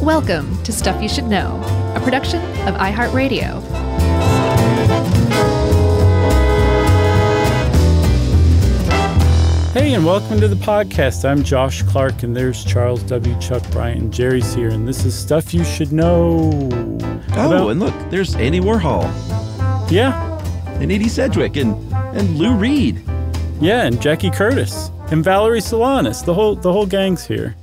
[0.00, 1.60] Welcome to Stuff You Should Know,
[1.96, 3.62] a production of iHeartRadio.
[9.74, 11.28] Hey, and welcome to the podcast.
[11.28, 13.36] I'm Josh Clark, and there's Charles W.
[13.40, 14.12] Chuck Bryant.
[14.14, 16.52] Jerry's here, and this is Stuff You Should Know.
[17.32, 19.02] Oh, about- and look, there's Andy Warhol
[19.90, 20.38] yeah,
[20.80, 23.02] and Edie Sedgwick and, and Lou Reed.
[23.60, 26.24] yeah, and Jackie Curtis and Valerie Solanas.
[26.24, 27.56] The whole the whole gang's here.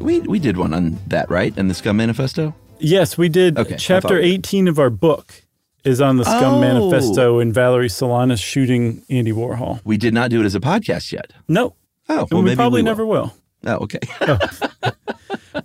[0.00, 1.52] We we did one on that, right?
[1.56, 2.54] And the Scum Manifesto.
[2.78, 3.58] Yes, we did.
[3.58, 5.42] Okay, Chapter 18 of our book
[5.84, 6.60] is on the Scum Oh.
[6.60, 9.80] Manifesto and Valerie Solanas shooting Andy Warhol.
[9.84, 11.32] We did not do it as a podcast yet.
[11.48, 11.74] No,
[12.08, 12.90] Oh, well, we maybe probably we will.
[12.90, 13.34] never will.
[13.66, 13.98] Oh, okay.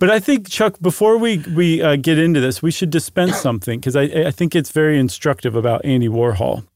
[0.00, 3.78] But I think Chuck, before we we uh, get into this, we should dispense something
[3.78, 6.66] because I I think it's very instructive about Andy Warhol.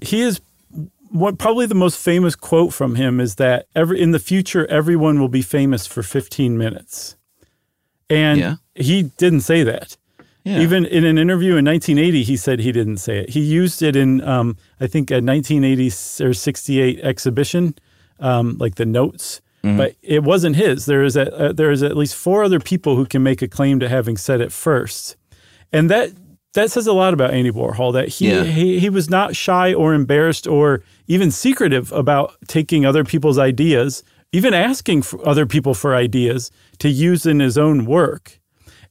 [0.00, 0.40] He is
[1.18, 5.18] what probably the most famous quote from him is that every in the future everyone
[5.20, 7.16] will be famous for 15 minutes,
[8.10, 8.54] and Yeah.
[8.74, 9.96] he didn't say that.
[10.44, 10.60] Yeah.
[10.60, 13.30] Even in an interview in 1980, he said he didn't say it.
[13.30, 17.74] He used it in, um, I think, a 1980 or 68 exhibition,
[18.20, 20.86] um, like the notes, but it wasn't his.
[20.86, 23.48] There is a, uh, there is at least four other people who can make a
[23.48, 25.16] claim to having said it first,
[25.72, 26.12] and that
[26.56, 27.92] that says a lot about Andy Warhol.
[27.92, 28.44] That he Yeah.
[28.44, 34.02] he, he was not shy or embarrassed or even secretive about taking other people's ideas,
[34.32, 38.40] even asking for other people for ideas to use in his own work.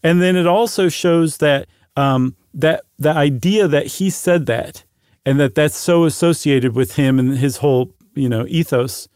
[0.02, 1.68] And then it also shows that
[1.98, 4.84] um, that the idea that he said that
[5.26, 9.08] and that that's so associated with him and his whole you know ethos.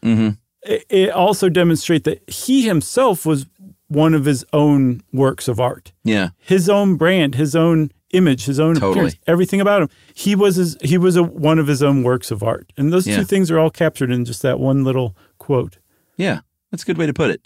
[0.62, 3.46] It, it also demonstrates that he himself was
[3.88, 6.28] one of his own works of art, yeah.
[6.38, 8.92] his own brand, his own image, his own Totally.
[8.92, 9.88] appearance, everything about him.
[10.14, 13.06] He was his, he was a, one of his own works of art, and those
[13.06, 13.18] Yeah.
[13.18, 15.78] two things are all captured in just that one little quote.
[16.16, 16.40] Yeah.
[16.70, 17.40] That's a good way to put it.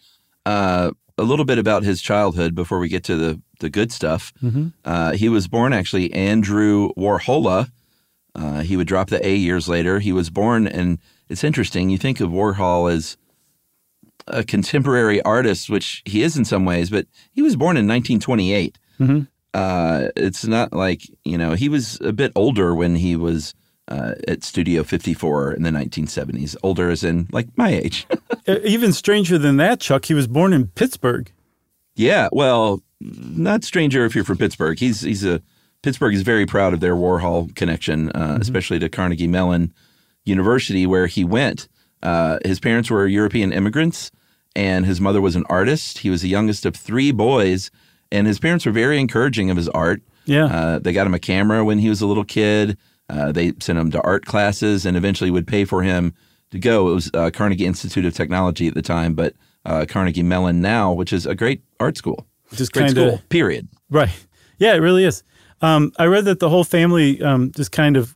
[0.45, 4.33] Uh, a little bit about his childhood before we get to the the good stuff.
[4.85, 7.71] Uh, he was born actually Andrew Warhola.
[8.35, 10.01] Uh, he would drop the A years later.
[10.01, 10.99] He was born, and
[11.29, 11.89] it's interesting.
[11.89, 13.17] You think of Warhol as
[14.27, 18.79] a contemporary artist, which he is in some ways, but he was born in 1928.
[19.55, 23.55] Uh, it's not like you know he was a bit older when he was
[23.89, 26.57] uh, at Studio 54 in the 1970s.
[26.63, 28.07] Older as in like my age.
[28.47, 31.31] Even stranger than that, Chuck, he was born in Pittsburgh.
[31.95, 34.79] Yeah, well, not stranger if you're from Pittsburgh.
[34.79, 35.41] He's he's a
[35.83, 39.73] Pittsburgh is very proud of their Warhol connection, uh, especially to Carnegie Mellon
[40.25, 41.69] University, where he went.
[42.03, 44.11] Uh, his parents were European immigrants,
[44.57, 45.99] and his mother was an artist.
[45.99, 47.71] He was the youngest of three boys,
[48.15, 50.01] and his parents were very encouraging of his art.
[50.25, 50.45] Yeah.
[50.47, 52.79] Uh, they got him a camera when he was a little kid.
[53.11, 56.15] Uh, they sent him to art classes and eventually would pay for him
[56.51, 56.89] to go.
[56.91, 59.35] It was uh, Carnegie Institute of Technology at the time, but
[59.67, 62.27] uh, Carnegie Mellon now, which is a great art school.
[62.53, 63.69] Just Great kinda- school, period.
[63.91, 64.11] Right.
[64.59, 65.23] Yeah, it really is.
[65.61, 68.15] Um, I read that the whole family um, just kind of,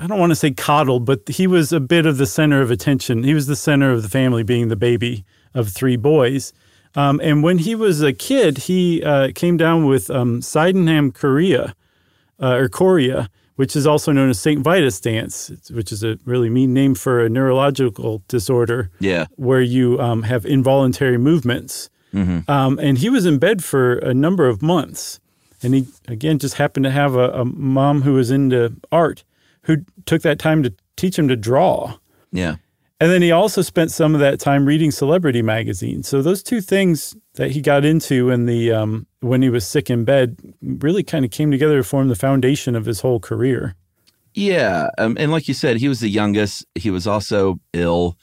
[0.00, 2.70] I don't want to say coddled, but he was a bit of the center of
[2.70, 3.22] attention.
[3.22, 5.24] He was the center of the family, being the baby
[5.54, 6.52] of three boys.
[6.96, 11.74] Um, and when he was a kid, he uh, came down with um, Sydenham chorea,
[12.40, 14.62] uh, or chorea, which is also known as St.
[14.62, 19.26] Vitus dance, which is a really mean name for a neurological disorder Yeah.
[19.36, 21.90] where you um, have involuntary movements.
[22.48, 25.20] Um, and he was in bed for a number of months.
[25.62, 29.22] And he, again, just happened to have a, a mom who was into art
[29.64, 31.98] who took that time to teach him to draw.
[32.32, 32.56] Yeah.
[32.98, 36.08] And then he also spent some of that time reading celebrity magazines.
[36.08, 39.90] So those two things that he got into in the um, when he was sick
[39.90, 43.74] in bed really kind of came together to form the foundation of his whole career.
[44.32, 44.88] Yeah.
[44.96, 46.64] Um, and like you said, he was the youngest.
[46.74, 48.18] He was also ill.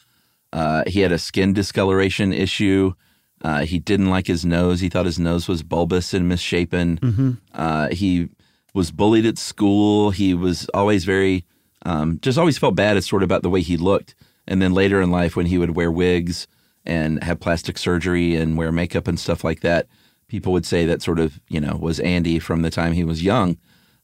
[0.52, 2.94] Uh, he had a skin discoloration issue.
[3.44, 4.80] Uh, he didn't like his nose.
[4.80, 6.98] He thought his nose was bulbous and misshapen.
[7.54, 8.30] Uh, he
[8.74, 10.12] was bullied at school.
[10.12, 11.46] He was always very,
[11.86, 14.16] um, just always felt bad as sort of about the way he looked.
[14.48, 16.48] And then later in life, when he would wear wigs
[16.86, 19.88] and have plastic surgery and wear makeup and stuff like that,
[20.28, 23.24] people would say that sort of, you know, was Andy from the time he was
[23.24, 23.58] young.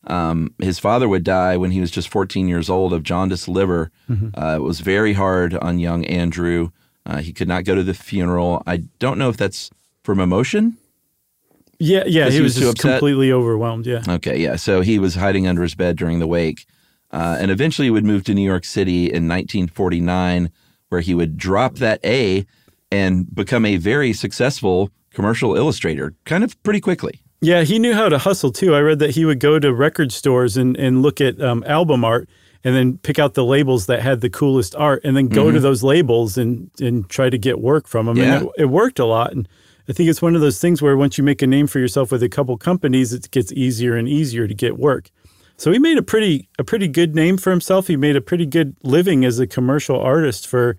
[0.08, 3.92] Um, his father would die when he was just 14 years old of jaundice liver.
[4.10, 6.70] Uh, it was very hard on young Andrew.
[7.06, 8.64] Uh, he could not go to the funeral.
[8.66, 9.70] I don't know if that's
[10.04, 10.78] from emotion.
[11.80, 12.92] Yeah, yeah, he he was was just upset?
[13.00, 13.86] completely overwhelmed.
[13.86, 14.04] Yeah.
[14.08, 14.58] Okay, yeah.
[14.58, 16.66] So he was hiding under his bed during the wake,
[17.12, 20.52] uh, and eventually he would move to New York City in 1949,
[20.90, 22.46] where he would drop that A
[22.92, 27.22] and become a very successful commercial illustrator, kind of pretty quickly.
[27.42, 28.76] Yeah, he knew how to hustle too.
[28.76, 32.04] I read that he would go to record stores and, and look at um, album
[32.04, 32.30] art
[32.64, 35.60] and then pick out the labels that had the coolest art and then go to
[35.62, 38.18] those labels and, and try to get work from them.
[38.18, 38.26] Mm-hmm.
[38.26, 38.38] Yeah.
[38.38, 39.32] And it, it worked a lot.
[39.32, 39.48] And
[39.88, 42.12] I think it's one of those things where once you make a name for yourself
[42.12, 45.10] with a couple companies, it gets easier and easier to get work.
[45.60, 47.88] So he made a pretty a pretty good name for himself.
[47.88, 50.78] He made a pretty good living as a commercial artist for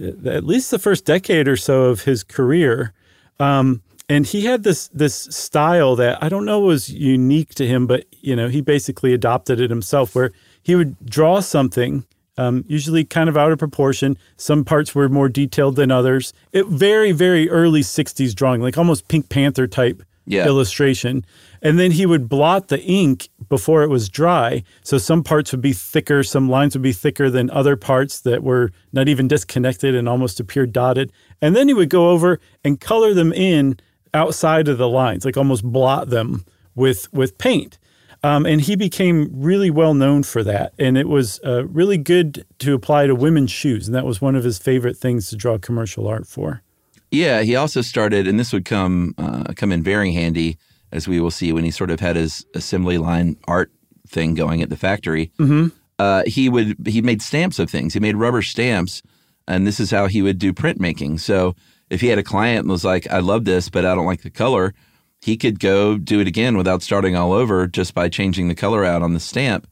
[0.00, 2.94] at least the first decade or so of his career.
[3.38, 7.86] Um, and he had this this style that I don't know was unique to him,
[7.86, 10.32] but you know he basically adopted it himself, where
[10.62, 12.04] he would draw something,
[12.38, 14.16] um, usually kind of out of proportion.
[14.38, 16.32] Some parts were more detailed than others.
[16.52, 20.46] It very very early '60s drawing, like almost Pink Panther type Yeah.
[20.46, 21.24] illustration.
[21.66, 24.62] And then he would blot the ink before it was dry.
[24.84, 28.44] So some parts would be thicker, some lines would be thicker than other parts that
[28.44, 31.10] were not even disconnected and almost appeared dotted.
[31.42, 33.80] And then he would go over and color them in
[34.14, 36.44] outside of the lines, like almost blot them
[36.76, 37.80] with with paint.
[38.22, 40.72] Um, and he became really well known for that.
[40.78, 43.88] And it was uh, really good to apply to women's shoes.
[43.88, 46.62] And that was one of his favorite things to draw commercial art for.
[47.10, 50.58] Yeah, he also started, and this would come uh, come in very handy
[50.92, 53.70] as we will see when he sort of had his assembly line art
[54.08, 55.32] thing going at the factory.
[55.38, 55.68] Mm-hmm.
[55.98, 57.94] Uh, he would he made stamps of things.
[57.94, 59.02] He made rubber stamps,
[59.48, 61.20] and this is how he would do printmaking.
[61.20, 61.54] So
[61.88, 64.22] if he had a client and was like, "I love this, but I don't like
[64.22, 64.74] the color,"
[65.20, 68.84] he could go do it again without starting all over just by changing the color
[68.84, 69.66] out on the stamp.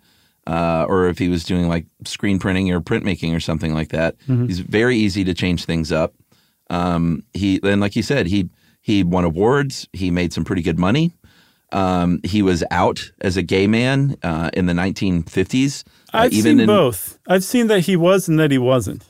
[0.46, 4.14] Uh, or if he was doing like screen printing or printmaking or something like that,
[4.46, 6.14] he's very easy to change things up.
[6.70, 8.48] Um, he then, like you said, he
[8.84, 9.88] he won awards.
[9.94, 11.16] He made some pretty good money.
[11.72, 15.84] Um, he was out as a gay man uh, in the 1950s.
[16.12, 17.18] uh, I've even seen in- both.
[17.26, 19.02] I've seen that he was and that he wasn't.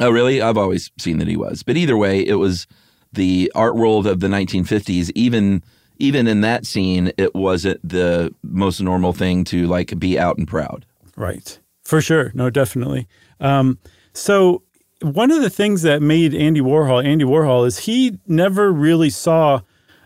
[0.00, 0.40] Oh, really?
[0.40, 1.62] I've always seen that he was.
[1.62, 2.66] But either way, it was
[3.12, 5.10] the art world of the 1950s.
[5.14, 5.62] Even
[5.98, 10.48] even in that scene, it wasn't the most normal thing to like be out and
[10.48, 10.86] proud.
[11.14, 11.60] Right.
[11.84, 12.32] For sure.
[12.34, 13.06] No, definitely.
[13.38, 13.78] Um,
[14.14, 14.63] so
[15.04, 19.60] one of the things that made Andy Warhol Andy Warhol is he never really saw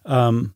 [0.04, 0.54] um,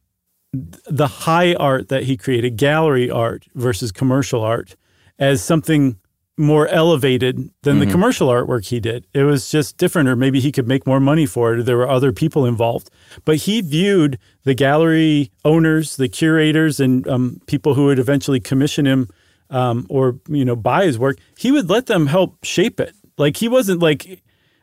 [0.53, 4.77] the high art that he created, gallery art versus commercial art,
[5.19, 5.97] as something
[6.39, 9.06] more elevated than the commercial artwork he did.
[9.12, 11.77] It was just different, or maybe he could make more money for it, or there
[11.77, 12.91] were other people involved.
[13.25, 18.87] But he viewed the gallery owners, the curators, and um, people who would eventually commission
[18.87, 19.09] him
[19.50, 21.19] um, or you know buy his work.
[21.38, 22.95] He would let them help shape it.
[23.19, 24.23] Like he wasn't like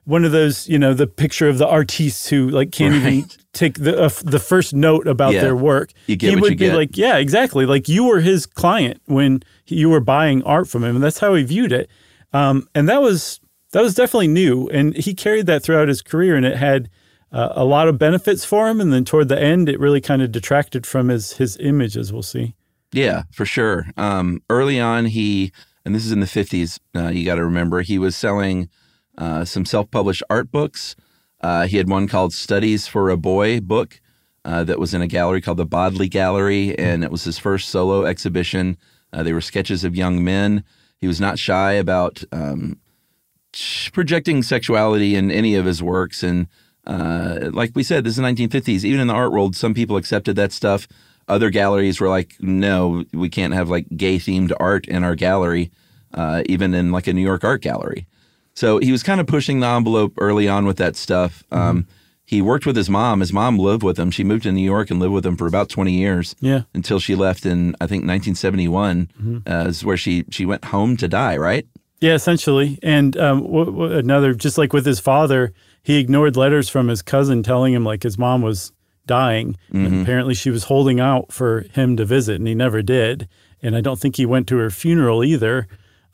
[0.10, 3.76] one of those, you know, the picture of the artists who like can't even take
[3.80, 5.42] the uh, the first note about Yeah.
[5.42, 5.92] their work.
[6.08, 6.76] You get he what would be get.
[6.76, 7.66] like, yeah, exactly.
[7.66, 11.36] Like you were his client when you were buying art from him, and that's how
[11.36, 11.90] he viewed it.
[12.34, 13.40] Um, and that was
[13.72, 16.90] that was definitely new, and he carried that throughout his career, and it had
[17.32, 18.82] uh, a lot of benefits for him.
[18.82, 22.12] And then toward the end, it really kind of detracted from his his image, as
[22.12, 22.56] we'll see.
[22.92, 23.86] Yeah, for sure.
[23.98, 25.52] Um, early on, he,
[25.86, 28.68] and this is in the 50s, uh, you got to remember, he was selling
[29.20, 30.96] uh, some self published art books.
[31.42, 34.02] Uh, he had one called Studies for a Boy book
[34.44, 37.70] uh, that was in a gallery called the Bodley Gallery, and it was his first
[37.70, 38.78] solo exhibition.
[39.14, 40.64] Uh, they were sketches of young men.
[41.00, 42.80] He was not shy about um,
[43.94, 46.24] projecting sexuality in any of his works.
[46.24, 46.48] And
[46.86, 48.84] uh, like we said, this is the 1950s.
[48.84, 50.88] Even in the art world, some people accepted that stuff.
[51.28, 55.72] Other galleries were like, no, we can't have like gay themed art in our gallery,
[56.14, 58.08] uh, even in like a New York art gallery.
[58.60, 61.44] So he was kind of pushing the envelope early on with that stuff.
[61.50, 61.88] Um,
[62.26, 63.22] he worked with his mom.
[63.22, 64.12] His mom lived with him.
[64.12, 66.64] She moved to New York and lived with him for about 20 years Yeah.
[66.74, 71.08] until she left in, I think, 1971, uh, is where she, she went home to
[71.08, 71.66] die, right?
[72.02, 72.78] Yeah, essentially.
[72.84, 77.02] And um, w- w- another, just like with his father, he ignored letters from his
[77.02, 78.74] cousin telling him like his mom was
[79.06, 79.56] dying.
[79.72, 83.28] And apparently, she was holding out for him to visit, and he never did.
[83.62, 85.68] And I don't think he went to her funeral either.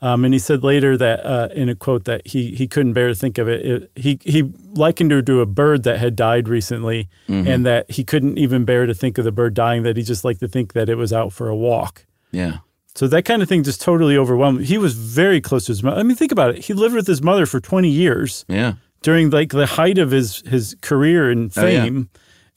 [0.06, 3.08] Um, and he said later that uh, in a quote that he he couldn't bear
[3.08, 3.66] to think of it.
[3.66, 4.42] it he he
[4.74, 8.86] likened her to a bird that had died recently, and that he couldn't even bear
[8.86, 9.82] to think of the bird dying.
[9.82, 12.04] That he just liked to think that it was out for a walk.
[12.30, 12.58] Yeah.
[12.94, 14.64] So that kind of thing just totally overwhelmed.
[14.64, 15.98] He was very close to his mother.
[16.00, 16.64] I mean, think about it.
[16.64, 18.74] He lived with his mother for 20 years Yeah.
[19.02, 21.82] during like the height of his his career and Oh, yeah.
[21.84, 22.08] fame.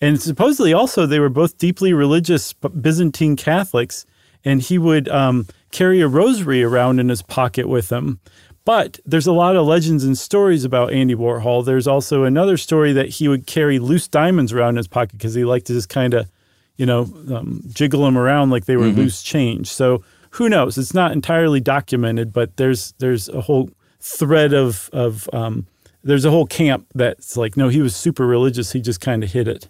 [0.01, 4.06] And supposedly also they were both deeply religious Byzantine Catholics
[4.46, 8.19] and he would um, carry a rosary around in his pocket with him.
[8.65, 11.65] But there's a lot of legends and stories about Andy Warhol.
[11.65, 15.34] There's also another story that he would carry loose diamonds around in his pocket because
[15.34, 16.29] he liked to just kind of,
[16.75, 17.01] you know,
[17.34, 19.67] um, jiggle them around like they were loose change.
[19.67, 20.77] So who knows?
[20.77, 25.65] It's not entirely documented, but there's there's a whole thread of of um,
[26.03, 28.72] there's a whole camp that's like, no, he was super religious.
[28.72, 29.69] He just kind of hid it.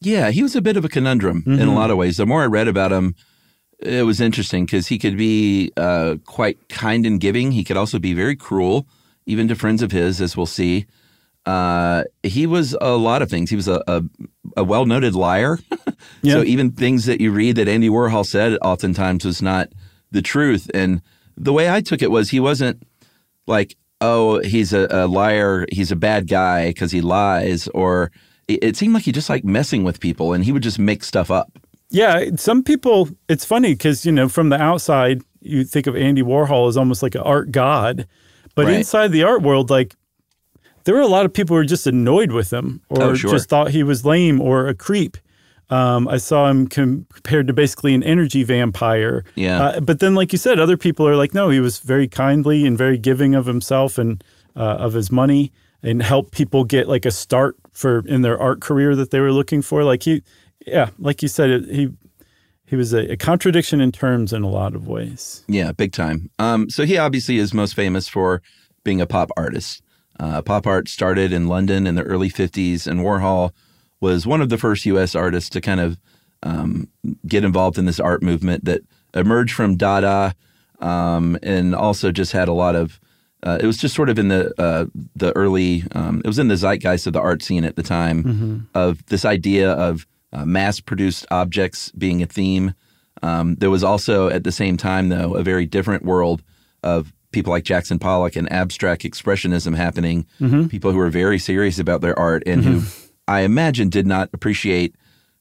[0.00, 2.18] Yeah, he was a bit of a conundrum in a lot of ways.
[2.18, 3.16] The more I read about him,
[3.80, 7.52] it was interesting because he could be uh, quite kind and giving.
[7.52, 8.86] He could also be very cruel,
[9.26, 10.86] even to friends of his, as we'll see.
[11.46, 13.50] Uh, he was a lot of things.
[13.50, 14.02] He was a, a,
[14.56, 15.58] a well noted liar.
[16.22, 16.34] Yeah.
[16.34, 19.68] So even things that you read that Andy Warhol said oftentimes was not
[20.10, 20.70] the truth.
[20.72, 21.02] And
[21.36, 22.82] the way I took it was he wasn't
[23.46, 28.10] like, oh, he's a, a liar, he's a bad guy because he lies, or
[28.46, 31.02] it, it seemed like he just liked messing with people and he would just make
[31.02, 31.58] stuff up.
[31.90, 33.08] Yeah, some people.
[33.28, 37.02] It's funny because you know from the outside you think of Andy Warhol as almost
[37.02, 38.06] like an art god,
[38.54, 38.76] but Right.
[38.76, 39.94] inside the art world, like
[40.84, 43.30] there were a lot of people who were just annoyed with him or Oh, sure.
[43.30, 45.16] just thought he was lame or a creep.
[45.70, 49.22] Um, I saw him com- compared to basically an energy vampire.
[49.34, 49.62] Yeah.
[49.62, 52.66] Uh, but then, like you said, other people are like, no, he was very kindly
[52.66, 54.24] and very giving of himself and
[54.56, 55.52] uh, of his money
[55.82, 59.32] and helped people get like a start for in their art career that they were
[59.32, 59.84] looking for.
[59.84, 60.22] Like he,
[60.70, 61.90] yeah, like you said, it, he
[62.68, 65.42] he was a, a contradiction in terms in a lot of ways.
[65.48, 66.30] Yeah, big time.
[66.38, 68.42] Um, so he obviously is most famous for
[68.84, 69.82] being a pop artist.
[70.20, 73.52] Uh, pop art started in London in the early 50s, and Warhol
[74.00, 75.14] was one of the first U.S.
[75.14, 75.98] artists to kind of
[76.42, 76.88] um,
[77.26, 78.82] get involved in this art movement that
[79.14, 80.34] emerged from Dada,
[80.80, 83.00] um, and also just had a lot of.
[83.44, 85.84] Uh, it was just sort of in the uh, the early.
[85.92, 89.24] Um, it was in the zeitgeist of the art scene at the time of this
[89.24, 92.74] idea of uh, mass produced objects being a theme.
[93.22, 96.42] Um, there was also at the same time, though, a very different world
[96.82, 100.26] of people like Jackson Pollock and abstract expressionism happening.
[100.68, 102.82] People who were very serious about their art and who
[103.26, 104.94] I imagine did not appreciate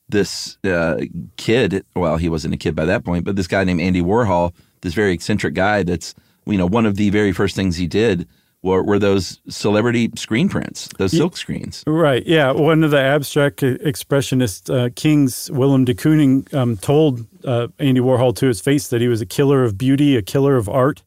[0.10, 1.02] this uh,
[1.38, 1.86] kid.
[1.96, 4.94] Well, he wasn't a kid by that point, but this guy named Andy Warhol, this
[4.94, 5.84] very eccentric guy.
[5.84, 6.16] That's
[6.46, 8.28] you know one of the very first things he did
[8.64, 11.84] were, were those celebrity screen prints, those silk screens.
[11.88, 12.26] Right.
[12.26, 12.52] Yeah.
[12.52, 18.36] One of the abstract expressionist uh, kings, Willem de Kooning, um, told uh, Andy Warhol
[18.38, 21.04] to his face that he was a killer of beauty, a killer of art.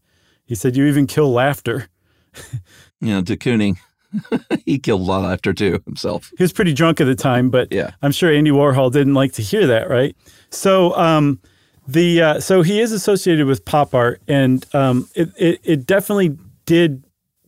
[0.47, 1.89] He said, "You even kill laughter."
[3.03, 3.79] You know, de Kooning,
[4.67, 6.31] he killed a lot of laughter too himself.
[6.37, 7.93] He was pretty drunk at the time, but Yeah.
[8.03, 10.15] I'm sure Andy Warhol didn't like to hear that, right?
[10.51, 11.41] So, um,
[11.89, 16.37] the uh, so he is associated with pop art, and um, it, it it definitely
[16.67, 17.03] did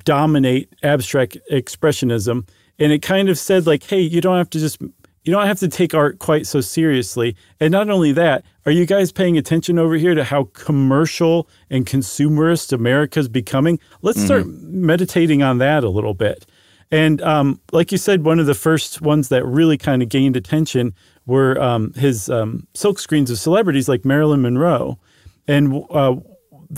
[0.05, 4.81] dominate abstract expressionism, and it kind of said like, hey, you don't have to just
[5.25, 7.37] you don't have to take art quite so seriously.
[7.61, 11.87] And not only that, are you guys paying attention over here to how commercial and
[11.87, 13.79] consumerist America's becoming?
[14.03, 16.45] Let's start meditating on that a little bit.
[16.91, 20.37] And um, like you said, one of the first ones that really kind of gained
[20.37, 20.93] attention
[21.25, 24.99] were um, his um, silk screens of celebrities like Marilyn Monroe.
[25.47, 26.17] And uh,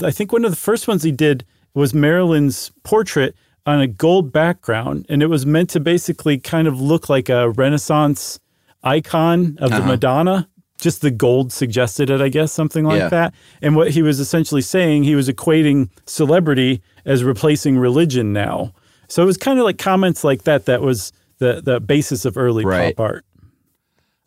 [0.03, 3.35] I think one of the first ones he did was Marilyn's portrait
[3.67, 5.05] on a gold background.
[5.09, 8.39] And it was meant to basically kind of look like a Renaissance
[8.83, 10.47] icon of the Madonna.
[10.79, 13.09] Just the gold suggested it, I guess, something like Yeah.
[13.09, 13.33] that.
[13.61, 18.73] And what he was essentially saying, he was equating celebrity as replacing religion now.
[19.07, 22.37] So it was kind of like comments like that that was the, the basis of
[22.37, 22.95] early Right.
[22.95, 23.25] pop art.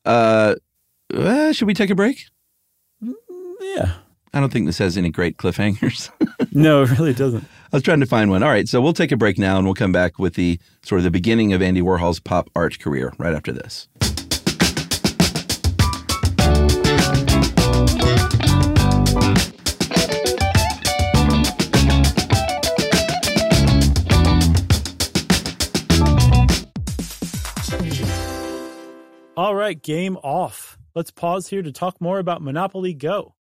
[0.04, 0.54] Uh,
[1.14, 2.24] uh, should we take a break?
[3.60, 3.92] Yeah.
[4.38, 6.10] I don't think this has any great cliffhangers.
[6.52, 7.44] No, it really doesn't.
[7.44, 8.42] I was trying to find one.
[8.42, 11.00] All right, so we'll take a break now and we'll come back with the sort
[11.00, 13.86] of the beginning of Andy Warhol's pop art career right after this.
[29.36, 30.78] All right, game off.
[30.94, 33.34] Let's pause here to talk more about Monopoly Go.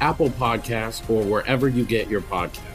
[0.00, 2.74] Apple Podcasts, or wherever you get your podcasts.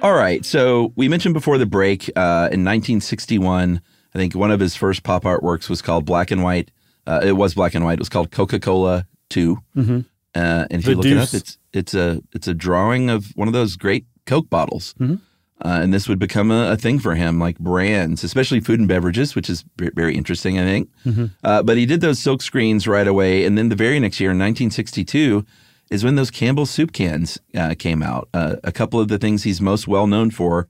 [0.00, 0.44] All right.
[0.44, 3.80] So we mentioned before the break uh, in 1961,
[4.14, 6.70] I think one of his first pop art works was called Black and White.
[7.04, 7.94] Uh, it was black and white.
[7.94, 10.00] It was called Coca Cola 2 Mm-hmm.
[10.38, 13.32] Uh, and if The you look it up, it's it's a it's a drawing of
[13.36, 14.94] one of those great Coke bottles.
[15.00, 15.20] Mhm.
[15.64, 18.86] Uh, and this would become a, a thing for him, like brands, especially food and
[18.88, 20.88] beverages, which is ve- very interesting, I think.
[21.04, 21.30] Mhm.
[21.42, 24.30] Uh, but he did those silk screens right away, and then the very next year,
[24.30, 25.44] in 1962,
[25.90, 28.28] is when those Campbell soup cans uh, came out.
[28.32, 30.68] Uh, a couple of the things he's most well known for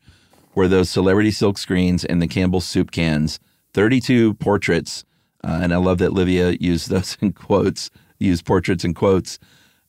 [0.54, 3.38] were those celebrity silk screens and the Campbell soup cans.
[3.74, 5.04] 32 portraits,
[5.44, 9.38] uh, and I love that Livia used those in quotes, used portraits in quotes,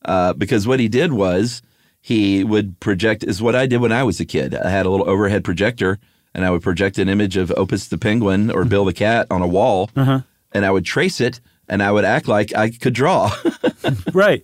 [0.04, 1.62] uh, because what he did was
[2.00, 4.54] he would project, is what I did when I was a kid.
[4.54, 5.98] I had a little overhead projector,
[6.34, 9.42] and I would project an image of Opus the penguin or Bill the cat on
[9.42, 10.20] a wall, Uh-huh.
[10.52, 13.30] and I would trace it, and I would act like I could draw.
[14.12, 14.42] right.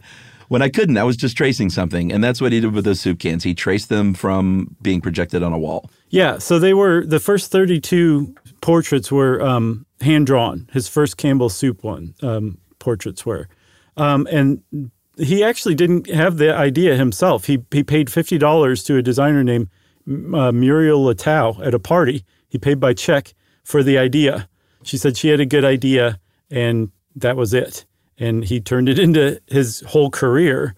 [0.49, 2.13] When I couldn't, I was just tracing something.
[2.13, 3.43] And that's what he did with those soup cans.
[3.43, 5.91] He traced them from being projected on a wall.
[6.11, 10.69] Yeah, so they were the first 32 portraits were um, hand drawn.
[10.73, 13.49] His first Campbell Soup one um, portraits were,
[13.97, 14.63] um, and
[15.17, 17.47] he actually didn't have the idea himself.
[17.47, 19.69] He he paid fifty dollars to a designer named
[20.09, 22.25] uh, Muriel Latow at a party.
[22.49, 24.49] He paid by check for the idea.
[24.83, 27.85] She said she had a good idea, and that was it.
[28.19, 30.75] And he turned it into his whole career.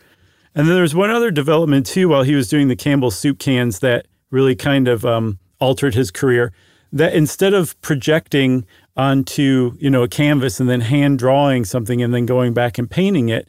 [0.54, 3.38] And then there was one other development too while he was doing the Campbell soup
[3.38, 6.52] cans that really kind of um, altered his career.
[6.92, 8.64] That instead of projecting
[8.96, 12.90] onto you know a canvas and then hand drawing something and then going back and
[12.90, 13.46] painting it,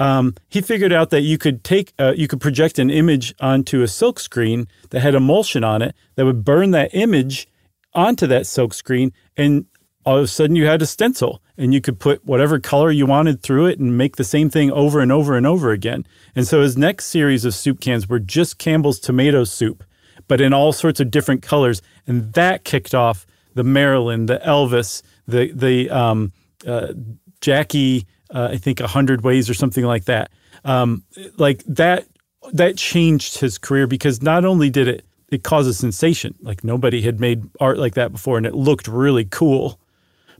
[0.00, 3.82] um, he figured out that you could take uh, you could project an image onto
[3.82, 7.46] a silk screen that had emulsion on it that would burn that image
[7.94, 9.66] onto that silk screen and
[10.06, 13.04] all of a sudden you had a stencil and you could put whatever color you
[13.04, 16.06] wanted through it and make the same thing over and over and over again.
[16.34, 19.84] And so his next series of soup cans were just Campbell's tomato soup,
[20.26, 21.82] but in all sorts of different colors.
[22.06, 26.32] And that kicked off the Marilyn, the Elvis, the the um,
[26.66, 26.94] uh,
[27.42, 30.30] Jackie, uh, I think a hundred ways or something like that.
[30.64, 31.04] Um,
[31.36, 32.06] like that
[32.52, 36.34] that changed his career because not only did it it caused a sensation.
[36.42, 39.78] Like nobody had made art like that before, and it looked really cool.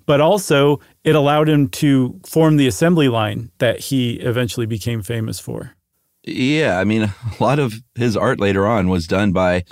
[0.06, 5.38] But also, it allowed him to form the assembly line that he eventually became famous
[5.38, 5.76] for.
[6.24, 7.02] Yeah, I mean,
[7.40, 9.64] a lot of his art later on was done by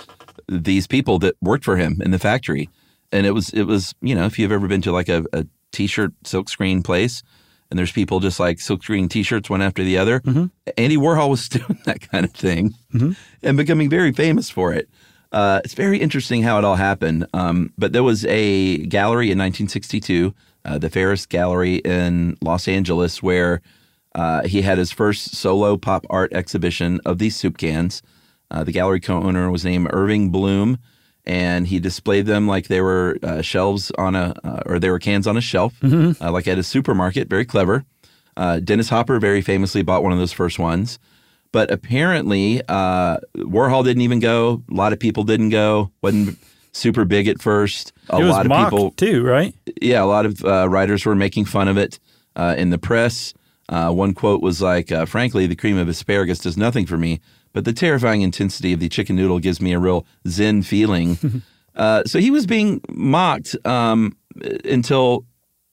[0.47, 2.69] these people that worked for him in the factory,
[3.11, 5.45] and it was it was you know if you've ever been to like a, a
[5.71, 7.21] t-shirt silkscreen place,
[7.69, 10.21] and there's people just like silkscreen t-shirts one after the other.
[10.77, 12.73] Andy Warhol was doing that kind of thing
[13.43, 14.89] and becoming very famous for it.
[15.31, 17.27] Uh, it's very interesting how it all happened.
[17.33, 20.33] Um, but there was a gallery in 1962,
[20.65, 23.61] uh, the Ferus Gallery in Los Angeles, where
[24.15, 28.01] uh, he had his first solo pop art exhibition of these soup cans.
[28.49, 30.79] Uh, the gallery co-owner was named Irving Bloom,
[31.25, 34.99] and he displayed them like they were uh, shelves on a, uh, or they were
[34.99, 37.29] cans on a shelf, uh, like at a supermarket.
[37.29, 37.85] Very clever.
[38.37, 40.97] Uh, Dennis Hopper very famously bought one of those first ones.
[41.51, 44.63] But apparently, uh, Warhol didn't even go.
[44.69, 45.91] A lot of people didn't go.
[46.01, 46.37] wasn't
[46.71, 47.91] super big at first.
[48.09, 49.53] A lot of people, too, right?
[49.81, 51.99] yeah, a lot of uh, writers were making fun of it
[52.35, 53.33] uh, in the press.
[53.67, 57.19] Uh, one quote was like, uh, "Frankly, the cream of asparagus does nothing for me,
[57.53, 61.17] but the terrifying intensity of the chicken noodle gives me a real zen feeling."
[61.75, 64.15] uh, so he was being mocked um,
[64.65, 65.25] until,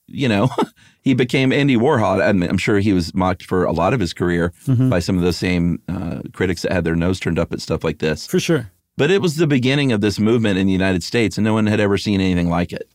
[0.07, 0.49] you know,
[1.01, 2.21] he became Andy Warhol.
[2.21, 4.89] I mean, I'm sure he was mocked for a lot of his career Mhm.
[4.89, 7.83] by some of those same uh, critics that had their nose turned up at stuff
[7.83, 8.27] like this.
[8.27, 8.71] For sure.
[8.97, 11.67] But it was the beginning of this movement in the United States, and no one
[11.67, 12.89] had ever seen anything like it.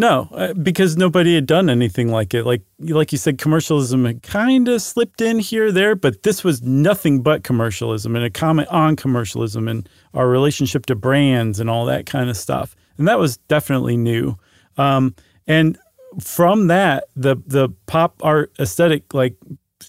[0.00, 2.46] No, uh, because nobody had done anything like it.
[2.46, 6.62] Like like you said, commercialism had kind of slipped in here there, but this was
[6.62, 11.84] nothing but commercialism and a comment on commercialism and our relationship to brands and all
[11.86, 12.76] that kind of stuff.
[12.96, 14.36] And that was definitely new.
[14.76, 15.16] Um,
[15.48, 15.76] and
[16.22, 19.34] from that, the the pop art aesthetic like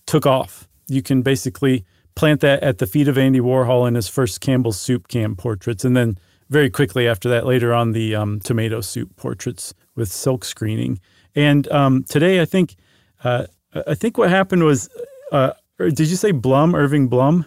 [0.07, 0.67] took off.
[0.87, 4.81] You can basically plant that at the feet of Andy Warhol in his first Campbell's
[4.81, 6.17] soup can portraits, and then
[6.49, 10.99] very quickly after that, later on the um, tomato soup portraits with silk screening.
[11.35, 12.75] And um, today, I think,
[13.23, 13.45] uh,
[13.87, 14.89] I think what happened was,
[15.31, 17.45] uh, did you say Blum, Irving Blum?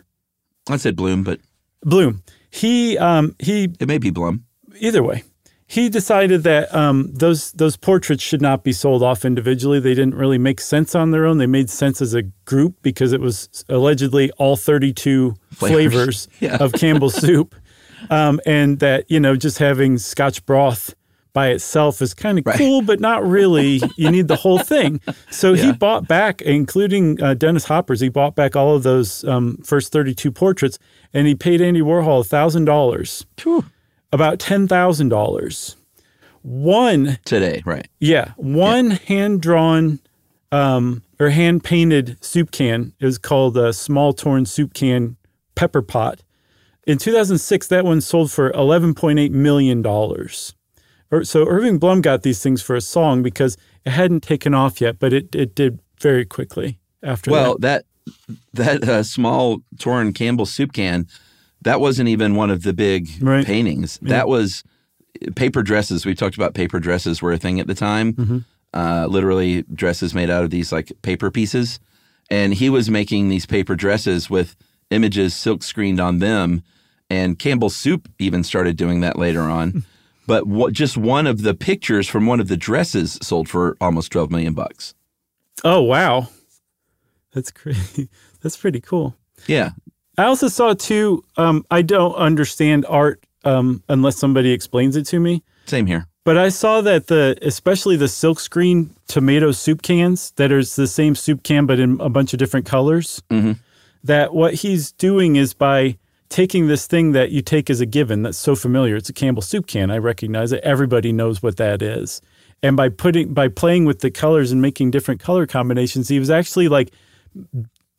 [0.71, 1.41] I said Bloom, but
[1.83, 2.23] Bloom.
[2.51, 3.65] He um, he.
[3.81, 4.45] It may be Blum.
[4.79, 5.25] Either way,
[5.67, 9.81] he decided that um, those those portraits should not be sold off individually.
[9.81, 11.39] They didn't really make sense on their own.
[11.39, 16.27] They made sense as a group because it was allegedly all 32 Flavors.
[16.27, 16.57] flavors, Yeah.
[16.63, 17.55] of Campbell's soup,
[18.11, 20.95] um, and that you know just having Scotch broth
[21.35, 23.81] by itself is kind of cool, but not really.
[23.97, 25.01] You need the whole thing.
[25.31, 28.01] So he bought back, including uh, Dennis Hopper's.
[28.01, 30.79] He bought back all of those um, first 32 portraits,
[31.15, 33.25] and he paid Andy Warhol thousand dollars
[34.13, 35.77] about ten thousand dollars.
[36.43, 37.89] One today, right?
[38.01, 40.01] Yeah, one hand drawn
[40.51, 45.17] um, or hand painted soup can is called a small torn soup can
[45.55, 46.23] pepper pot.
[46.85, 50.55] In 2006, that one sold for 11.8 million dollars.
[51.23, 54.99] So Irving Blum got these things for a song because it hadn't taken off yet,
[54.99, 57.85] but it it did very quickly after well, that.
[58.55, 61.07] that that uh, small torn Campbell soup can,
[61.63, 63.47] that wasn't even one of the big Right.
[63.47, 63.99] paintings.
[64.03, 64.09] Yeah.
[64.09, 64.65] That was
[65.37, 66.05] paper dresses.
[66.07, 68.15] We talked about paper dresses were a thing at the time.
[68.15, 68.45] Mhm.
[68.75, 71.79] Uh, literally dresses made out of these like paper pieces,
[72.31, 74.57] and he was making these paper dresses with
[74.91, 76.63] images silk screened on them.
[77.11, 79.85] And Campbell Soup even started doing that later on.
[80.27, 84.13] but what, just one of the pictures from one of the dresses sold for almost
[84.13, 84.95] twelve million bucks.
[85.65, 86.29] Oh wow,
[87.33, 88.09] that's crazy.
[88.43, 89.15] That's pretty cool.
[89.47, 89.71] Yeah,
[90.19, 91.25] I also saw too.
[91.37, 95.45] Um, I don't understand art um, unless somebody explains it to me.
[95.67, 96.09] same here.
[96.25, 101.15] But I saw that the especially the silkscreen tomato soup cans that is the same
[101.15, 103.23] soup can but in a bunch of different colors.
[103.31, 103.59] Mhm.
[104.03, 105.99] That what he's doing is by
[106.33, 108.97] taking this thing that you take as a given that's so familiar.
[108.97, 109.91] It's a Campbell soup can.
[109.91, 110.63] I recognize it.
[110.65, 112.21] Everybody knows what that is.
[112.63, 116.31] And by putting by playing with the colors and making different color combinations, he was
[116.31, 116.93] actually like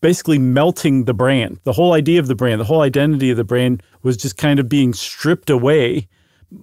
[0.02, 1.60] basically melting the brand.
[1.64, 4.60] The whole idea of the brand, the whole identity of the brand was just kind
[4.60, 6.08] of being stripped away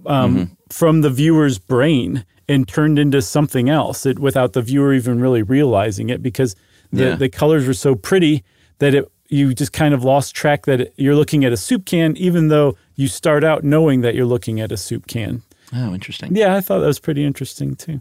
[0.07, 5.21] um, from the viewer's brain and turned into something else it, without the viewer even
[5.21, 6.55] really realizing it because
[6.93, 7.15] the, Yeah.
[7.17, 8.43] the colors were so pretty
[8.79, 12.17] that it you just kind of lost track that you're looking at a soup can
[12.17, 15.43] even though you start out knowing that you're looking at a soup can.
[15.73, 16.35] Oh, interesting.
[16.37, 18.01] Yeah, I thought that was pretty interesting too.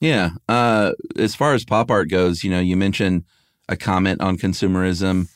[0.00, 0.30] Yeah.
[0.48, 3.24] Uh, as far as pop art goes, you know, you mentioned
[3.68, 5.28] a comment on consumerism.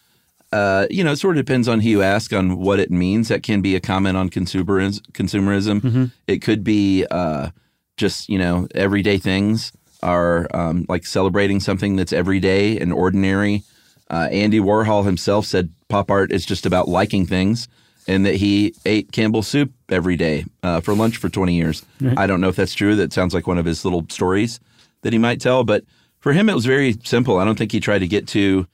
[0.50, 3.28] Uh, you know, it sort of depends on who you ask on what it means.
[3.28, 5.00] That can be a comment on consumerism.
[5.12, 5.80] consumerism.
[5.80, 6.12] Mhm.
[6.26, 7.50] It could be uh,
[7.96, 13.62] just, you know, everyday things are um, like celebrating something that's everyday and ordinary.
[14.10, 17.68] Uh, Andy Warhol himself said pop art is just about liking things.
[18.06, 21.82] and that he ate Campbell's soup every day uh, for lunch for 20 years.
[22.18, 22.94] I don't know if that's true.
[22.96, 24.60] That sounds like one of his little stories
[25.00, 25.64] that he might tell.
[25.64, 25.84] But
[26.18, 27.38] for him, it was very simple.
[27.38, 28.66] I don't think he tried to get too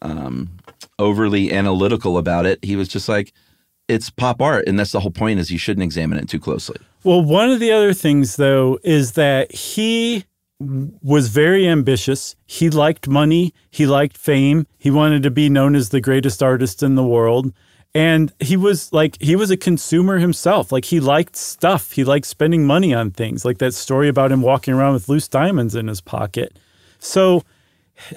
[0.00, 0.48] um,
[0.98, 2.64] overly analytical about it.
[2.64, 3.34] He was just like,
[3.88, 5.38] it's pop art, and that's the whole point.
[5.38, 6.76] Is you shouldn't examine it too closely.
[7.04, 10.24] Well, one of the other things, though, is that he
[10.60, 12.34] was very ambitious.
[12.46, 13.54] He liked money.
[13.70, 14.66] He liked fame.
[14.78, 17.52] He wanted to be known as the greatest artist in the world.
[17.94, 20.70] And he was like, he was a consumer himself.
[20.70, 21.92] Like, he liked stuff.
[21.92, 25.28] He liked spending money on things, like that story about him walking around with loose
[25.28, 26.58] diamonds in his pocket.
[26.98, 27.44] So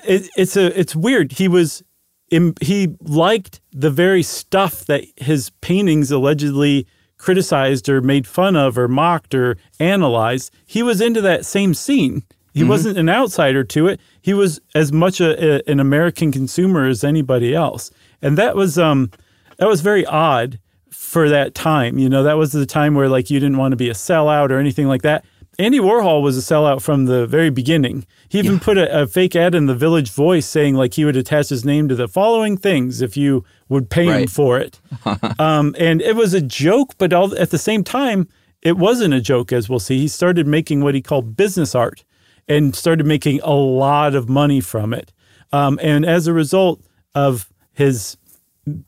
[0.03, 1.33] it, it's a, it's weird.
[1.33, 1.83] He was,
[2.29, 6.87] he liked the very stuff that his paintings allegedly
[7.21, 12.23] criticized or made fun of or mocked or analyzed, he was into that same scene.
[12.53, 12.67] He Mhm.
[12.67, 13.99] wasn't an outsider to it.
[14.21, 15.29] He was as much a,
[15.59, 19.09] a- an American consumer as anybody else, and that was um
[19.57, 20.57] that was very odd
[20.89, 21.97] for that time.
[21.99, 24.49] You know, that was the time where like you didn't want to be a sellout
[24.49, 25.23] or anything like that.
[25.59, 28.05] Andy Warhol was a sellout from the very beginning.
[28.29, 31.17] He even put a, a fake ad in the Village Voice saying like he would
[31.17, 34.81] attach his name to the following things if you would pay him for it.
[35.39, 38.27] um, and it was a joke, but all, at the same time,
[38.61, 39.97] it wasn't a joke, as we'll see.
[39.97, 42.03] He started making what he called business art
[42.49, 45.13] and started making a lot of money from it.
[45.53, 46.83] Um, and as a result
[47.15, 48.17] of his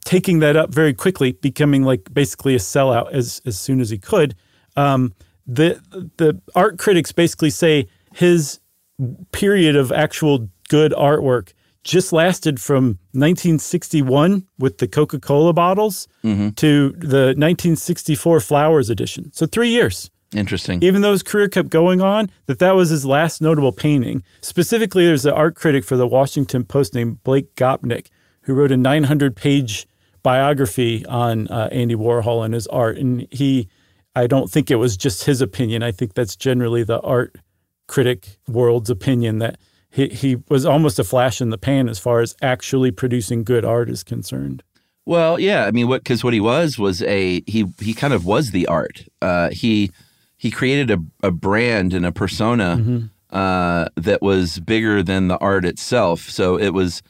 [0.04, 3.98] taking that up very quickly, becoming like basically a sellout as as soon as he
[3.98, 4.36] could.
[4.76, 5.14] Um,
[5.48, 5.82] the
[6.18, 8.60] the art critics basically say his
[9.32, 16.08] period of actual good artwork just lasted from 1961 with the Coca-Cola bottles
[16.56, 19.32] to the 1964 Flowers edition.
[19.34, 20.10] So 3 years.
[20.36, 20.82] Interesting.
[20.82, 24.24] Even though his career kept going on, that that was his last notable painting.
[24.42, 28.08] Specifically, there's an art critic for the Washington Post named Blake Gopnik
[28.42, 29.88] who wrote a 900-page
[30.24, 32.98] biography on uh, Andy Warhol and his art.
[32.98, 33.70] And he,
[34.16, 35.84] I don't think it was just his opinion.
[35.84, 37.36] I think that's generally the art
[37.88, 39.58] critic world's opinion that
[39.94, 43.64] he, he was almost a flash in the pan as far as actually producing good
[43.64, 44.64] art is concerned.
[45.06, 48.26] Well, yeah, I mean, what because what he was was a he he kind of
[48.26, 49.06] was the art.
[49.22, 49.92] Uh, he
[50.38, 53.10] he created a, a brand and a persona Mhm.
[53.30, 56.30] uh, that was bigger than the art itself.
[56.30, 57.02] So it was.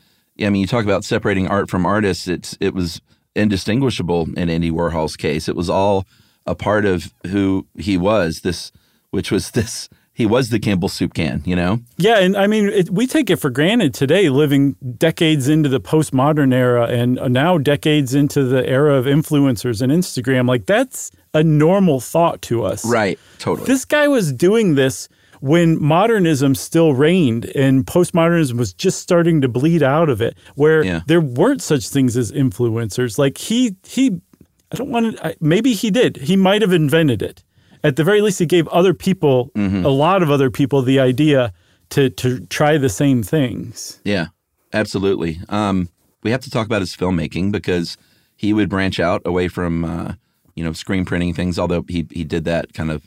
[0.42, 2.28] I mean, you talk about separating art from artists.
[2.28, 3.00] It's it was
[3.36, 5.48] indistinguishable in Andy Warhol's case.
[5.48, 6.06] It was all
[6.46, 8.42] a part of who he was.
[8.42, 8.72] This,
[9.12, 9.88] which was this.
[10.16, 11.42] He was the Campbell soup can.
[11.46, 11.80] You know.
[11.98, 15.80] Yeah, and I mean, it, we take it for granted today, living decades into the
[15.82, 20.48] postmodern era and uh, now decades into the era of influencers and Instagram.
[20.48, 22.86] Like, that's a normal thought to us.
[22.86, 23.18] Right.
[23.40, 23.66] Totally.
[23.66, 29.48] This guy was doing this when modernism still reigned and postmodernism was just starting to
[29.50, 31.02] bleed out of it, where Yeah.
[31.08, 33.18] there weren't such things as influencers.
[33.18, 34.22] Like, he, he,
[34.72, 36.18] I don't want to, maybe he did.
[36.18, 37.44] He might have invented it.
[37.84, 39.84] At the very least, he gave other people, Mhm.
[39.84, 41.52] a lot of other people, the idea
[41.90, 44.00] to to try the same things.
[44.04, 44.28] Yeah,
[44.74, 45.40] absolutely.
[45.50, 45.90] Um,
[46.24, 47.98] we have to talk about his filmmaking because
[48.36, 50.14] he would branch out away from uh,
[50.56, 51.60] you know screen printing things.
[51.60, 53.04] Although he he did that kind of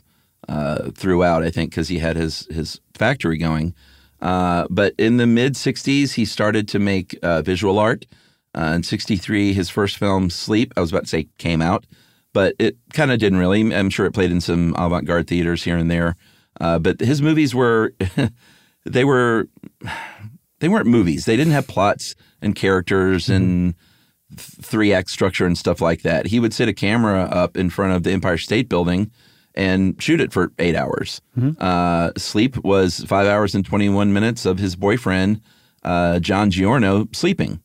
[0.47, 3.73] uh, throughout, I think, because he had his his factory going.
[4.21, 8.05] Uh, but in the mid '60s, he started to make uh, visual art.
[8.55, 11.85] Uh, in '63, his first film, Sleep, I was about to say came out,
[12.37, 13.73] but it kind of didn't really.
[13.73, 16.15] I'm sure it played in some avant-garde theaters here and there.
[16.61, 17.95] Uh, but his movies were
[18.85, 19.49] they were
[20.59, 21.25] they weren't movies.
[21.25, 23.73] They didn't have plots and characters and
[24.35, 26.27] three act structure and stuff like that.
[26.27, 29.09] He would sit a camera up in front of the Empire State Building
[29.55, 31.23] and shoot it for eight hours.
[31.59, 35.41] Uh, Sleep was five hours and 21 minutes of his boyfriend,
[35.81, 37.61] uh, John Giorno, sleeping.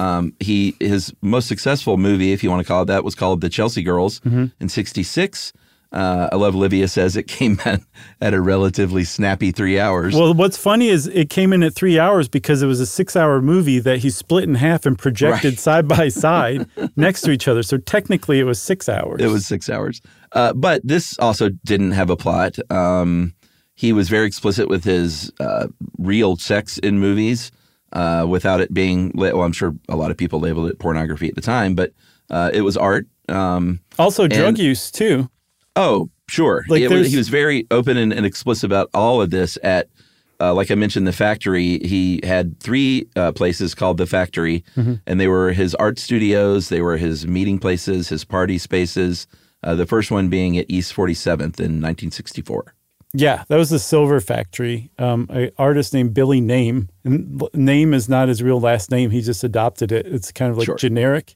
[0.00, 3.40] Um, he his most successful movie, if you want to call it that, was called
[3.40, 4.50] The Chelsea Girls Mhm.
[4.60, 5.52] in '66.
[5.92, 7.80] Uh, I love Olivia says it came at,
[8.20, 10.14] at a relatively snappy three hours.
[10.14, 13.42] Well, what's funny is it came in at three hours because it was a six-hour
[13.42, 15.58] movie that he split in half and projected Right.
[15.58, 17.64] side by side next to each other.
[17.64, 19.20] So technically, it was six hours.
[19.20, 20.00] It was six hours.
[20.32, 22.56] Uh, but this also didn't have a plot.
[22.70, 23.34] Um,
[23.74, 25.66] he was very explicit with his uh,
[25.98, 27.50] real sex in movies
[27.92, 31.34] uh, without it being, well, I'm sure a lot of people labeled it pornography at
[31.34, 31.92] the time, but
[32.30, 33.06] uh, it was art.
[33.28, 35.28] Um, also drug and- use too.
[35.76, 36.64] Oh, sure.
[36.68, 39.56] Like was- he was very open and, and explicit about all of this.
[39.62, 39.88] At
[40.40, 41.78] uh, like I mentioned, the factory.
[41.80, 45.00] He had three uh, places called the factory, Mhm.
[45.06, 46.70] and they were his art studios.
[46.70, 49.26] They were his meeting places, his party spaces.
[49.62, 52.74] Uh, the first one being at East 47th in 1964.
[53.12, 54.90] Yeah, that was the Silver Factory.
[54.98, 56.88] Um, an artist named Billy Name.
[57.04, 59.10] And Name is not his real last name.
[59.10, 60.06] He just adopted it.
[60.06, 60.76] It's kind of like Sure.
[60.76, 61.34] generic.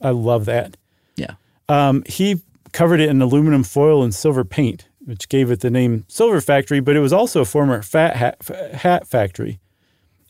[0.00, 0.76] I love that.
[1.16, 1.34] Yeah.
[1.68, 2.40] Um, he
[2.72, 6.80] covered it in aluminum foil and silver paint, which gave it the name Silver Factory,
[6.80, 8.38] but it was also a former fat hat,
[8.72, 9.60] hat factory.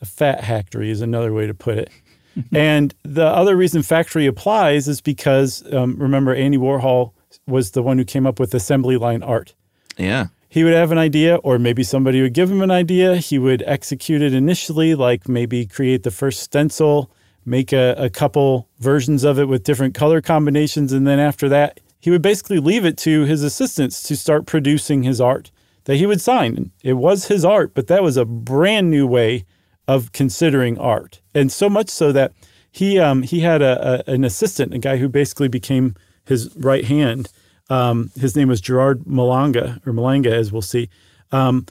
[0.00, 1.90] A fat factory is another way to put it.
[2.52, 7.12] and the other reason factory applies is because um, remember, Andy Warhol
[7.46, 9.54] was the one who came up with assembly line art.
[9.96, 10.26] Yeah.
[10.52, 13.16] He would have an idea, or maybe somebody would give him an idea.
[13.16, 17.10] He would execute it initially, like maybe create the first stencil,
[17.46, 20.92] make a, a couple versions of it with different color combinations.
[20.92, 25.04] And then after that, he would basically leave it to his assistants to start producing
[25.04, 25.50] his art
[25.84, 26.70] that he would sign.
[26.82, 29.46] It was his art, but that was a brand new way
[29.88, 31.22] of considering art.
[31.34, 32.34] And so much so that
[32.70, 35.94] he um, he had a, a, an assistant, a guy who basically became
[36.26, 37.32] his right hand.
[37.70, 40.88] Um, his name was Gerard Malanga or Malanga, as we'll see.
[41.30, 41.66] Um,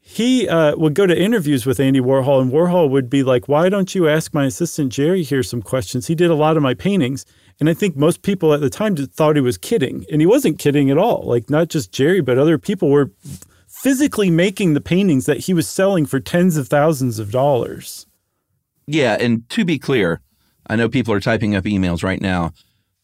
[0.00, 3.68] he uh, would go to interviews with Andy Warhol, and Warhol would be like, "Why
[3.68, 6.06] don't you ask my assistant Jerry here some questions?
[6.06, 7.26] He did a lot of my paintings."
[7.60, 10.58] And I think most people at the time thought he was kidding, and he wasn't
[10.58, 11.24] kidding at all.
[11.24, 13.10] Like not just Jerry, but other people were
[13.66, 18.06] physically making the paintings that he was selling for tens of thousands of dollars.
[18.86, 20.20] Yeah, and to be clear,
[20.66, 22.52] I know people are typing up emails right now.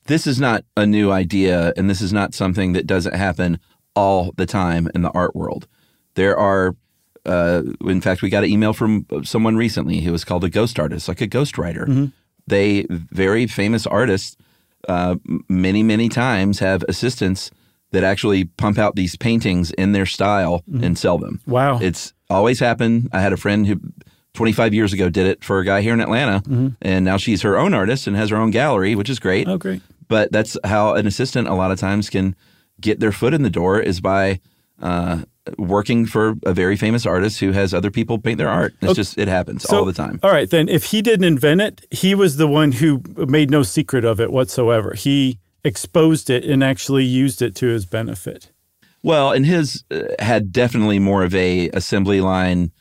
[0.06, 3.58] This is not a new idea, and this is not something that doesn't happen
[3.96, 5.66] all the time in the art world.
[6.14, 6.76] There are,
[7.24, 10.78] uh, in fact, we got an email from someone recently who was called a ghost
[10.78, 11.86] artist, like a ghost writer.
[11.86, 12.06] Mm-hmm.
[12.46, 14.36] They, very famous artists,
[14.88, 15.16] uh,
[15.48, 17.50] many, many times have assistants
[17.92, 20.84] that actually pump out these paintings in their style mm-hmm.
[20.84, 21.40] and sell them.
[21.46, 21.78] Wow.
[21.80, 23.08] It's always happened.
[23.12, 23.80] I had a friend who
[24.34, 26.68] 25 years ago did it for a guy here in Atlanta, mm-hmm.
[26.82, 29.48] and now she's her own artist and has her own gallery, which is great.
[29.48, 29.80] Oh, great.
[30.08, 32.36] But that's how an assistant a lot of times can
[32.80, 34.40] get their foot in the door is by
[34.80, 35.22] uh,
[35.58, 38.74] working for a very famous artist who has other people paint their art.
[38.80, 38.94] It's okay.
[38.94, 40.20] just it happens so, all the time.
[40.22, 43.62] All right, then if he didn't invent it, he was the one who made no
[43.62, 44.94] secret of it whatsoever.
[44.94, 48.50] He exposed it and actually used it to his benefit.
[49.02, 52.72] Well, and his uh, had definitely more of a assembly line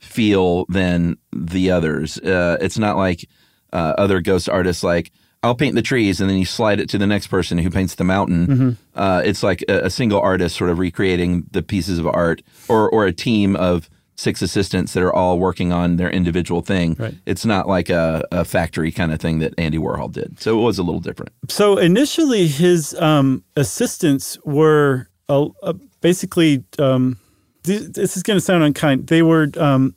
[0.00, 2.18] feel than the others.
[2.18, 3.28] Uh, it's not like
[3.72, 6.98] uh, other ghost artists like I'll paint the trees and then you slide it to
[6.98, 8.46] the next person who paints the mountain.
[8.46, 8.70] Mm-hmm.
[8.98, 12.88] Uh, it's like a, a, single artist sort of recreating the pieces of art, or
[12.90, 16.96] or a team of six assistants that are all working on their individual thing.
[16.98, 17.14] Right.
[17.26, 20.40] It's not like a, a, factory kind of thing that Andy Warhol did.
[20.40, 21.32] So it was a little different.
[21.48, 26.64] So initially, his um, assistants were uh, uh, basically.
[26.78, 27.18] Um,
[27.64, 29.08] th- this is going to sound unkind.
[29.08, 29.94] They were um,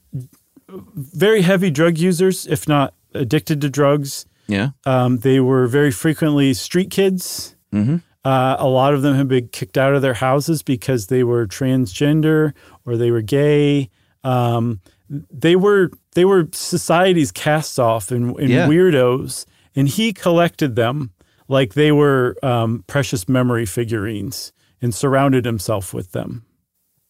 [0.68, 4.26] very heavy drug users, if not addicted to drugs.
[4.50, 4.70] Yeah.
[4.86, 7.56] Um, they were very frequently street kids.
[7.72, 7.98] Mm-hmm.
[8.26, 11.48] Uh, a lot of them have been kicked out of their houses because they were
[11.48, 12.54] transgender
[12.86, 13.90] or they were gay
[14.24, 18.68] um, they were they were society's cast off and, and yeah.
[18.68, 21.12] weirdos, and he collected them
[21.48, 26.46] like they were um, precious memory figurines and surrounded himself with them.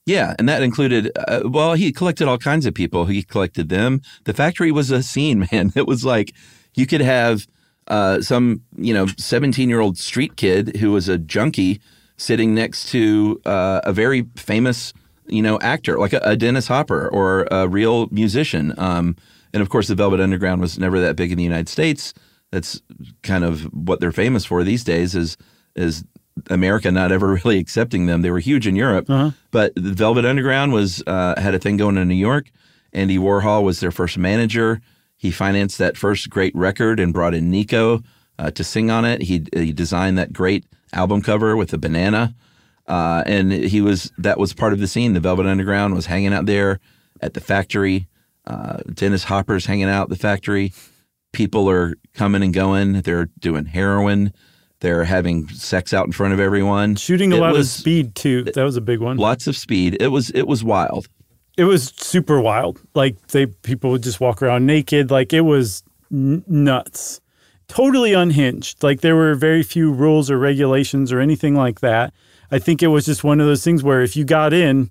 [0.05, 3.05] Yeah, and that included, uh, well, he collected all kinds of people.
[3.05, 4.01] He collected them.
[4.23, 5.71] The factory was a scene, man.
[5.75, 6.33] It was like
[6.75, 7.47] you could have
[7.87, 11.81] uh, some, you know, 17 year old street kid who was a junkie
[12.17, 14.93] sitting next to uh, a very famous
[15.29, 18.73] you know, actor like a, a Dennis Hopper or a real musician.
[18.77, 19.15] Um,
[19.53, 22.13] and of course, the Velvet Underground was never that big in the United States.
[22.51, 22.81] That's
[23.21, 25.15] kind of what they're famous for these days.
[25.15, 25.37] Is
[25.75, 26.03] is
[26.49, 28.21] America not ever really accepting them?
[28.21, 29.31] They were huge in Europe, uh-huh.
[29.51, 32.51] but the Velvet Underground was uh, had a thing going in New York.
[32.91, 34.81] Andy Warhol was their first manager.
[35.19, 38.01] He financed that first great record and brought in Nico
[38.39, 39.21] uh, to sing on it.
[39.23, 42.33] He he designed that great album cover with the banana.
[42.87, 45.11] Uh, and he was that was part of the scene.
[45.11, 46.79] The Velvet Underground was hanging out there
[47.19, 48.07] at the factory.
[48.47, 50.71] Uh, Dennis Hopper's hanging out at the factory.
[51.33, 53.01] People are coming and going.
[53.01, 54.31] They're doing heroin.
[54.79, 56.95] They're having sex out in front of everyone.
[56.95, 58.43] Shooting a it lot was, of speed too.
[58.43, 59.17] That was a big one.
[59.17, 59.97] Lots of speed.
[59.99, 61.09] It was it was wild.
[61.59, 62.81] It was super wild.
[62.95, 65.11] Like they people would just walk around naked.
[65.11, 67.19] Like it was n- nuts.
[67.67, 68.81] Totally unhinged.
[68.81, 72.13] Like there were very few rules or regulations or anything like that.
[72.49, 74.89] I think it was just one of those things where if you got in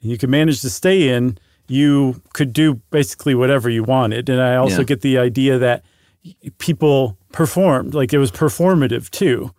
[0.00, 4.28] and you could manage to stay in, you could do basically whatever you wanted.
[4.28, 4.84] And I also yeah.
[4.84, 5.84] get the idea that
[6.58, 9.50] people performed, like it was performative too.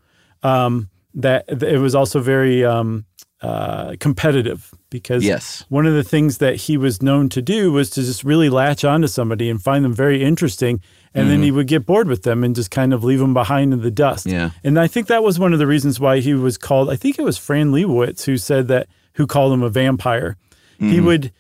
[0.41, 3.05] Um, that it was also very um,
[3.41, 5.65] uh, competitive because yes.
[5.69, 8.85] one of the things that he was known to do was to just really latch
[8.85, 10.81] onto somebody and find them very interesting
[11.13, 11.29] and mm-hmm.
[11.29, 13.81] then he would get bored with them and just kind of leave them behind in
[13.81, 14.25] the dust.
[14.25, 14.51] Yeah.
[14.63, 16.89] And I think that was one of the reasons why he was called.
[16.89, 20.37] I think it was Fran Lebowitz who said that, who called him a vampire.
[20.75, 20.91] Mm-hmm.
[20.91, 21.31] He would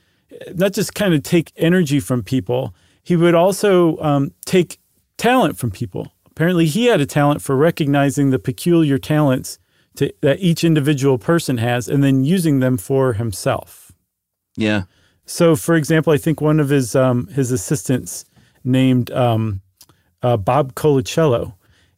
[0.53, 4.79] not just kind of take energy from people, he would also um, take
[5.17, 6.11] talent from people.
[6.29, 9.59] apparently he had a talent for recognizing the peculiar talents
[9.95, 13.91] to, that each individual person has and then using them for himself.
[14.55, 14.83] Yeah.
[15.25, 18.25] So, for example, I think one of his um, his assistants
[18.63, 19.61] named um,
[20.21, 21.53] uh, Bob Colacello.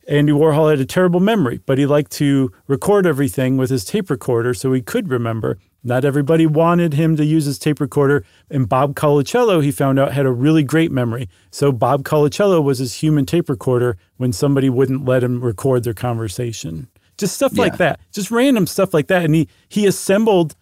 [0.07, 4.09] Andy Warhol had a terrible memory, but he liked to record everything with his tape
[4.09, 5.57] recorder so he could remember.
[5.83, 10.13] Not everybody wanted him to use his tape recorder, and Bob Colacello, he found out,
[10.13, 11.29] had a really great memory.
[11.51, 15.93] So Bob Colacello was his human tape recorder when somebody wouldn't let him record their
[15.93, 16.87] conversation.
[17.17, 19.25] Just stuff like that, just random stuff like that.
[19.25, 20.55] And he he assembled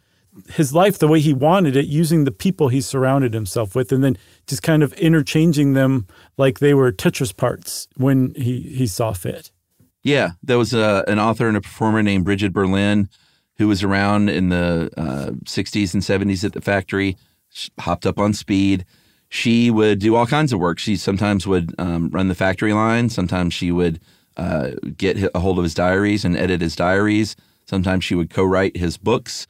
[0.49, 4.03] his life the way he wanted it using the people he surrounded himself with and
[4.03, 6.05] then just kind of interchanging them
[6.37, 9.51] like they were Tetris parts when he, he saw fit.
[10.03, 13.09] Yeah, there was a, an author and a performer named Brigid Berlin
[13.57, 17.17] who was around in the uh, 60s and 70s at the factory,
[17.49, 18.85] She hopped up on speed.
[19.29, 20.77] She would do all kinds of work.
[20.77, 23.09] She sometimes would um, run the factory line.
[23.09, 23.99] Sometimes she would
[24.37, 27.35] uh, get a hold of his diaries and edit his diaries.
[27.65, 29.47] Sometimes she would co-write his books.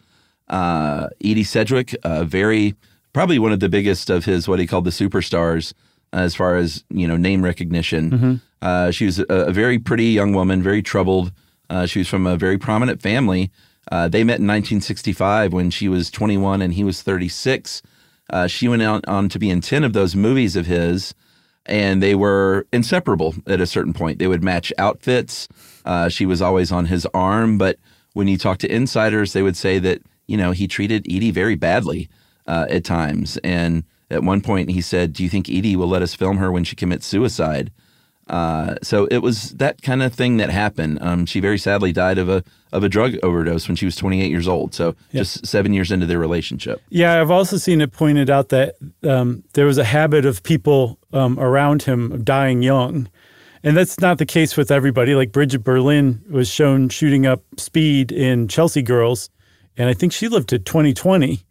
[0.47, 2.75] Uh, Edie Sedgwick, uh, very
[3.13, 5.73] probably one of the biggest of his what he called the superstars
[6.13, 8.11] as far as you know name recognition.
[8.11, 8.41] Mhm.
[8.61, 11.31] Uh, she was a, a very pretty young woman, very troubled.
[11.69, 13.51] Uh, she was from a very prominent family.
[13.91, 17.81] Uh, they met in 1965 when she was 21 and he was 36.
[18.29, 21.13] Uh, she went out on to be in 10 of those movies of his,
[21.65, 24.19] and they were inseparable at a certain point.
[24.19, 25.47] They would match outfits.
[25.83, 27.77] Uh, she was always on his arm, but
[28.13, 31.55] when you talk to insiders, they would say that you know he treated Edie very
[31.55, 32.09] badly
[32.47, 33.37] uh, at times.
[33.43, 36.51] And at one point, he said, "Do you think Edie will let us film her
[36.51, 37.71] when she commits suicide?"
[38.27, 40.97] Uh, so it was that kind of thing that happened.
[41.01, 44.29] Um, she very sadly died of a of a drug overdose when she was 28
[44.29, 44.73] years old.
[44.73, 45.21] So Yeah.
[45.21, 46.81] just seven years into their relationship.
[46.89, 50.97] Yeah, I've also seen it pointed out that um, there was a habit of people
[51.13, 53.07] um, around him dying young.
[53.63, 55.15] And that's not the case with everybody.
[55.15, 59.29] Like Brigid Berlin was shown shooting up speed in Chelsea Girls,
[59.77, 61.43] and I think she lived to 2020.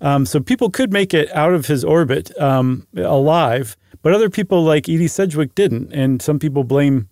[0.00, 4.62] Um, so people could make it out of his orbit um, alive, but other people
[4.62, 5.92] like Edie Sedgwick didn't.
[5.92, 7.08] And some people blame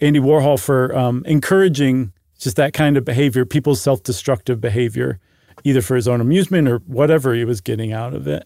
[0.00, 5.18] Andy Warhol for um, encouraging just that kind of behavior, people's self destructive behavior,
[5.62, 8.44] either for his own amusement or whatever he was getting out of it.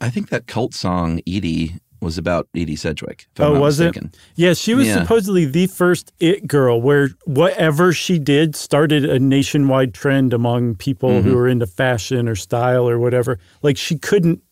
[0.00, 3.28] I think that cult song "Edie" was about Edie Sedgwick.
[3.36, 4.10] If I'm oh, was mistaken.
[4.12, 4.18] it?
[4.34, 5.00] Yeah, she was Yeah.
[5.02, 11.22] supposedly the first it girl where whatever she did started a nationwide trend among people
[11.22, 11.34] who Mhm.
[11.36, 13.38] were into fashion or style or whatever.
[13.62, 14.42] Like she couldn't,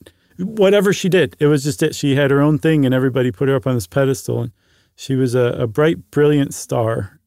[0.40, 1.94] whatever she did, it was just it.
[1.94, 4.42] She had her own thing and everybody put her up on this pedestal.
[4.42, 4.52] And
[4.96, 7.20] she was a, a bright, brilliant star.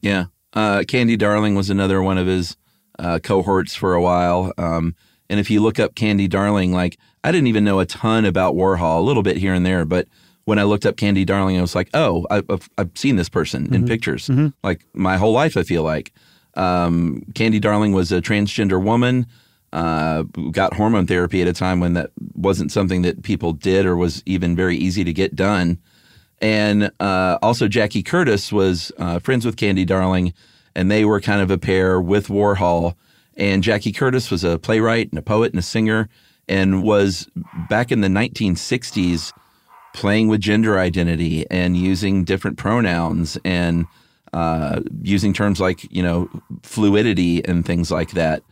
[0.00, 0.26] Yeah.
[0.52, 2.56] Uh, Candy Darling was another one of his
[2.98, 4.52] uh, cohorts for a while.
[4.58, 4.94] Um,
[5.28, 8.54] and if you look up Candy Darling, like I didn't even know a ton about
[8.54, 10.06] Warhol, a little bit here and there, but
[10.44, 13.30] when I looked up Candy Darling, I was like, oh, I- I've, I've seen this
[13.30, 13.88] person in Mhm.
[13.88, 14.52] pictures, Mhm.
[14.62, 15.56] like my whole life.
[15.56, 16.12] I feel like
[16.56, 19.26] um, Candy Darling was a transgender woman.
[19.74, 20.22] Uh,
[20.52, 24.22] got hormone therapy at a time when that wasn't something that people did or was
[24.24, 25.78] even very easy to get done.
[26.40, 30.32] And uh, also, Jackie Curtis was uh, friends with Candy Darling,
[30.76, 32.94] and they were kind of a pair with Warhol.
[33.36, 36.08] And Jackie Curtis was a playwright and a poet and a singer,
[36.48, 37.28] and was
[37.68, 39.32] back in the 1960s
[39.92, 43.86] playing with gender identity and using different pronouns and
[44.32, 46.28] uh, using terms like you know
[46.62, 48.42] fluidity and things like that.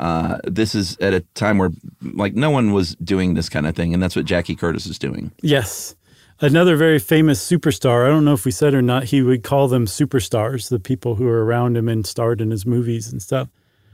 [0.00, 1.70] Uh, this is at a time where
[2.14, 4.98] like no one was doing this kind of thing, and that's what Jackie Curtis is
[4.98, 5.30] doing.
[5.42, 5.94] Yes.
[6.40, 8.04] Another very famous superstar.
[8.04, 11.14] I don't know if we said or not, he would call them superstars, the people
[11.14, 13.48] who were around him and starred in his movies and stuff.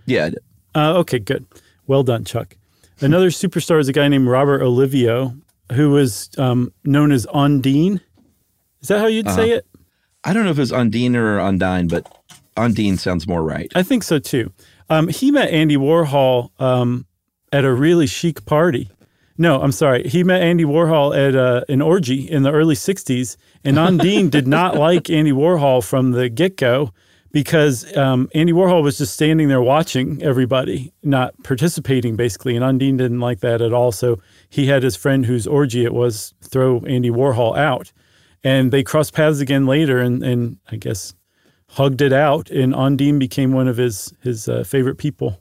[0.07, 0.31] Yeah,
[0.75, 1.45] Uh, okay, good.
[1.87, 2.57] Well done, Chuck.
[3.03, 5.39] Another superstar is a guy named Robert Olivio,
[5.73, 8.01] who was um, known as Undine.
[8.81, 9.57] Is that how you'd say Uh-huh.
[9.59, 9.67] it?
[10.25, 12.07] I don't know if it was Undine or Undine, but
[12.57, 13.71] Undine sounds more right.
[13.75, 14.53] I think so too.
[14.91, 17.07] Um, he met Andy Warhol um,
[17.53, 18.91] at a really chic party.
[19.41, 20.09] No, I'm sorry.
[20.09, 23.37] He met Andy Warhol at uh, an orgy in the early 60s.
[23.63, 26.93] And Undine did not like Andy Warhol from the get go
[27.31, 32.57] because um, Andy Warhol was just standing there watching everybody, not participating basically.
[32.57, 33.93] And Undine didn't like that at all.
[33.93, 34.19] So
[34.49, 37.93] he had his friend whose orgy it was throw Andy Warhol out.
[38.43, 41.15] And they crossed paths again later and, and I guess
[41.79, 42.51] hugged it out.
[42.51, 45.41] And Undine became one of his, his uh, favorite people.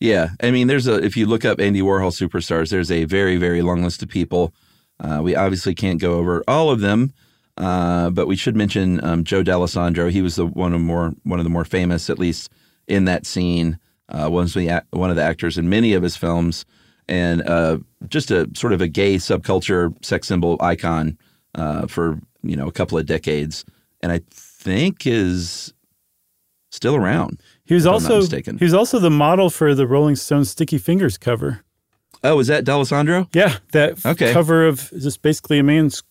[0.00, 3.36] Yeah, I mean, there's a if you look up Andy Warhol superstars, there's a very
[3.36, 4.52] very long list of people.
[5.00, 7.12] Uh, we obviously can't go over all of them,
[7.56, 10.10] uh, but we should mention um, Joe Dallesandro.
[10.10, 12.50] He was the one of more one of the more famous, at least
[12.86, 13.78] in that scene.
[14.08, 16.66] Uh, the one of the actors in many of his films,
[17.08, 21.16] and uh, just a sort of a gay subculture sex symbol icon
[21.54, 23.64] uh, for you know a couple of decades.
[24.02, 24.20] and I
[24.64, 25.72] think is
[26.72, 27.40] still around.
[27.64, 28.58] He was if I'm not also mistaken.
[28.58, 31.60] he was also the model for the Rolling Stones Sticky Fingers cover.
[32.24, 33.28] Oh, is that Dallesandro?
[33.34, 34.32] Yeah, that Okay.
[34.32, 36.02] cover of just basically a man's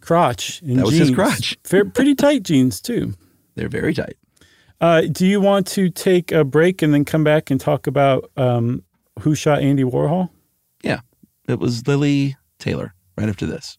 [0.00, 0.60] crotch.
[0.62, 1.56] In That was his crotch.
[1.64, 3.14] Fair, pretty tight jeans too.
[3.54, 4.16] They're very tight.
[4.80, 8.28] Uh, do you want to take a break and then come back and talk about
[8.36, 8.82] um,
[9.20, 10.30] who shot Andy Warhol?
[10.82, 11.00] Yeah,
[11.48, 13.78] it was Lili Taylor right after this.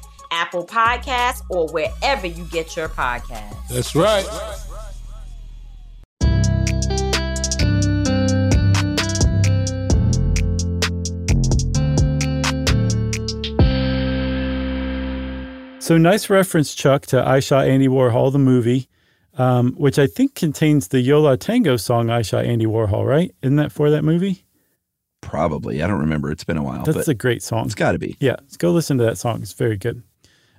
[0.41, 3.67] Apple Podcasts, or wherever you get your podcasts.
[3.69, 4.25] That's right.
[15.79, 18.87] So nice reference, Chuck, to I Shot Andy Warhol, the movie,
[19.37, 23.31] um, which I think contains the Yo La Tengo song I Shot Andy Warhol, right?
[23.43, 24.43] Isn't that for that movie?
[25.21, 25.83] Probably.
[25.83, 26.31] I don't remember.
[26.31, 26.83] It's been a while.
[26.83, 27.65] That's but a great song.
[27.65, 28.17] It's got to be.
[28.19, 29.43] Yeah, let's go listen to that song.
[29.43, 30.01] It's very good.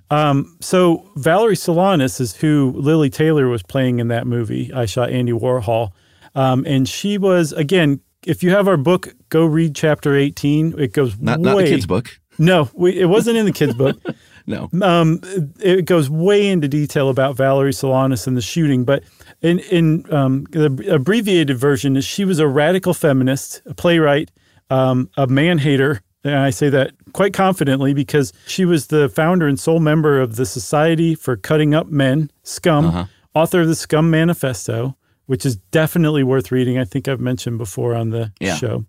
[0.09, 4.71] Um, so Valerie Solanas is who Lili Taylor was playing in that movie.
[4.73, 5.91] I shot Andy Warhol,
[6.35, 7.99] um, and she was again.
[8.25, 10.73] If you have our book, go read chapter eighteen.
[10.77, 12.19] It goes Not, way, not the kids' book.
[12.39, 13.97] No, we, it wasn't in the kids' book.
[14.45, 14.69] No.
[14.81, 15.21] Um,
[15.61, 19.03] it goes way into detail about Valerie Solanas and the shooting, but
[19.41, 24.31] in in um, the abbreviated version is she was a radical feminist, a playwright,
[24.69, 29.47] um, a man hater, and I say that quite confidently because she was the founder
[29.47, 33.05] and sole member of the Society for Cutting Up Men, Scum, Uh-huh.
[33.35, 34.95] author of the Scum Manifesto,
[35.25, 36.77] which is definitely worth reading.
[36.77, 38.55] I think I've mentioned before on the Yeah.
[38.55, 38.85] show.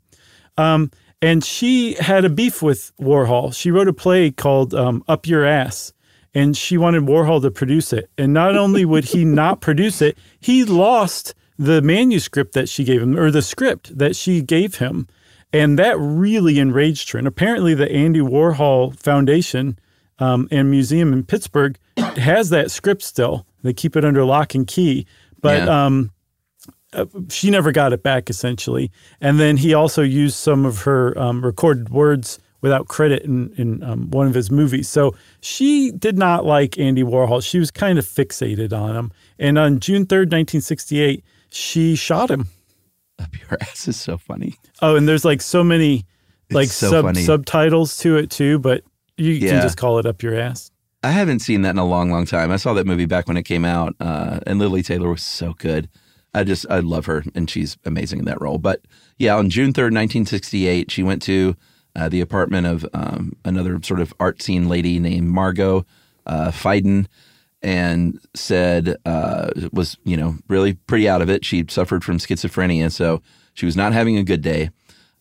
[0.56, 0.90] Um,
[1.22, 3.54] and she had a beef with Warhol.
[3.54, 5.92] She wrote a play called um, Up Your Ass,
[6.34, 8.10] and she wanted Warhol to produce it.
[8.18, 13.00] And not only would he not produce it, he lost the manuscript that she gave
[13.02, 15.06] him, or the script that she gave him.
[15.54, 17.18] And that really enraged her.
[17.18, 19.78] And apparently, the Andy Warhol Foundation
[20.18, 21.78] um, and Museum in Pittsburgh
[22.16, 25.06] has that script still They keep it under lock and key.
[25.40, 25.84] But Yeah.
[25.86, 26.10] um,
[26.92, 28.90] uh, she never got it back, essentially.
[29.20, 33.82] And then he also used some of her um, recorded words without credit in, in
[33.82, 34.88] um, one of his movies.
[34.88, 37.44] So she did not like Andy Warhol.
[37.44, 39.12] She was kind of fixated on him.
[39.38, 42.48] And on June 3rd, 1968, she shot him.
[43.50, 44.54] Your ass is so funny.
[44.82, 46.04] Oh, and there's like so many
[46.50, 47.22] like so sub funny.
[47.22, 48.82] subtitles to it too, but
[49.16, 49.52] you Yeah.
[49.52, 50.70] can just call it up your ass.
[51.02, 52.50] I haven't seen that in a long, long time.
[52.50, 55.52] I saw that movie back when it came out, uh, and Lili Taylor was so
[55.58, 55.88] good.
[56.32, 58.58] I just, I love her, and she's amazing in that role.
[58.58, 58.80] But
[59.18, 61.56] yeah, on June 3rd, 1968, she went to
[61.94, 65.84] uh, the apartment of um, another sort of art scene lady named Margo
[66.26, 67.06] uh, Feiden
[67.64, 71.44] and said, uh, was, you know, really pretty out of it.
[71.44, 73.22] She suffered from schizophrenia, so
[73.54, 74.70] she was not having a good day.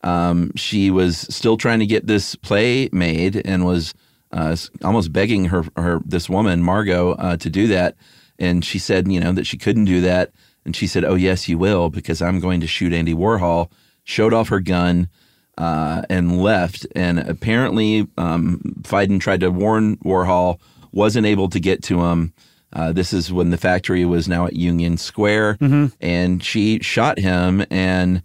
[0.04, 3.94] Um, she was still trying to get this play made and was
[4.34, 7.96] uh, almost begging her, her this woman Margo uh, to do that.
[8.38, 10.32] And she said, you know, that she couldn't do that.
[10.66, 13.70] And she said, "Oh yes, you will, because I'm going to shoot Andy Warhol."
[14.06, 15.10] Showed off her gun
[15.58, 16.88] uh, and left.
[16.96, 20.60] And apparently, um, Feiden tried to warn Warhol,
[20.94, 22.34] wasn't able to get to him.
[22.72, 25.91] Uh, this is when the factory was now at Union Square, Mhm.
[26.02, 28.22] and she shot him and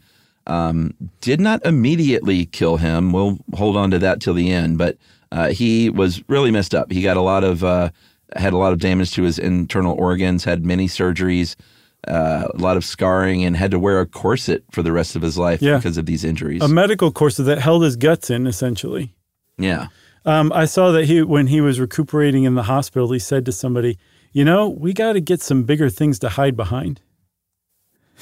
[0.47, 3.13] um, did not immediately kill him.
[3.13, 4.97] We'll hold on to that till the end, but
[5.31, 6.91] uh, he was really messed up.
[6.91, 7.91] He got a lot of uh,
[8.37, 11.55] had a lot of damage to his internal organs, had many surgeries,
[12.07, 15.21] uh, a lot of scarring, and had to wear a corset for the rest of
[15.23, 15.77] his life Yeah.
[15.77, 16.63] because of these injuries.
[16.63, 19.13] A medical corset that held his guts in, essentially.
[19.59, 19.89] yeah,
[20.25, 23.53] Um, I saw that he, when he was recuperating in the hospital, he said to
[23.53, 23.99] somebody,
[24.33, 27.01] "You know, we got to get some bigger things to hide behind."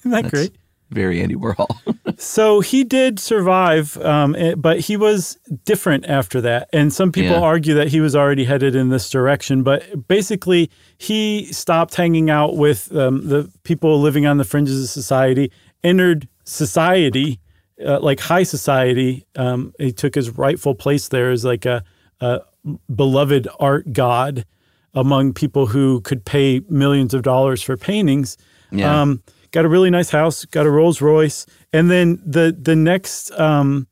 [0.00, 0.56] Isn't that That's great?
[0.90, 1.68] Very Andy Warhol.
[2.18, 6.68] So he did survive, um, eh, but he was different after that.
[6.70, 7.40] And some people Yeah.
[7.40, 9.62] argue that he was already headed in this direction.
[9.62, 14.90] But basically, he stopped hanging out with um, the people living on the fringes of
[14.90, 15.50] society,
[15.82, 17.40] entered society,
[17.84, 19.26] uh, like high society.
[19.36, 21.82] Um, he took his rightful place there as like a,
[22.20, 22.40] a
[22.94, 24.44] beloved art god
[24.94, 28.36] among people who could pay millions of dollars for paintings.
[28.70, 29.00] Yeah.
[29.02, 29.22] Um,
[29.52, 33.86] got a really nice house, got a Rolls Royce, and then the the next um,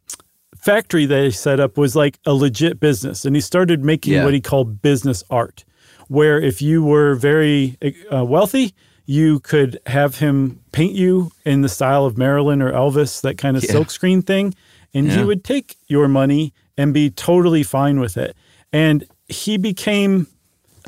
[0.57, 4.25] factory that he set up was like a legit business, and he started making Yeah.
[4.25, 5.65] what he called business art,
[6.09, 7.77] where if you were very
[8.13, 8.75] uh, wealthy.
[9.11, 13.57] You could have him paint you in the style of Marilyn or Elvis, that kind
[13.57, 13.73] of Yeah.
[13.73, 14.55] silkscreen thing.
[14.93, 18.37] And he would take your money and be totally fine with it.
[18.71, 20.27] And he became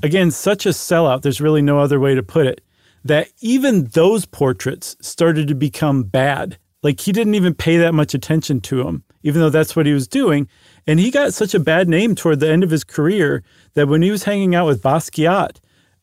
[0.03, 2.61] again, such a sellout, there's really no other way to put it,
[3.05, 6.57] that even those portraits started to become bad.
[6.83, 9.93] Like he didn't even pay that much attention to them, even though that's what he
[9.93, 10.47] was doing.
[10.87, 13.43] And he got such a bad name toward the end of his career
[13.75, 15.57] that when he was hanging out with Basquiat,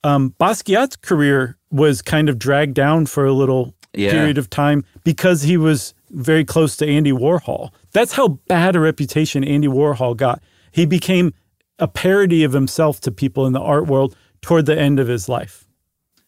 [0.04, 4.12] um, Basquiat's career was kind of dragged down for a little Yeah.
[4.12, 7.72] period of time because he was very close to Andy Warhol.
[7.92, 10.42] That's how bad a reputation Andy Warhol got.
[10.72, 11.34] He became
[11.80, 15.28] a parody of himself to people in the art world toward the end of his
[15.28, 15.66] life.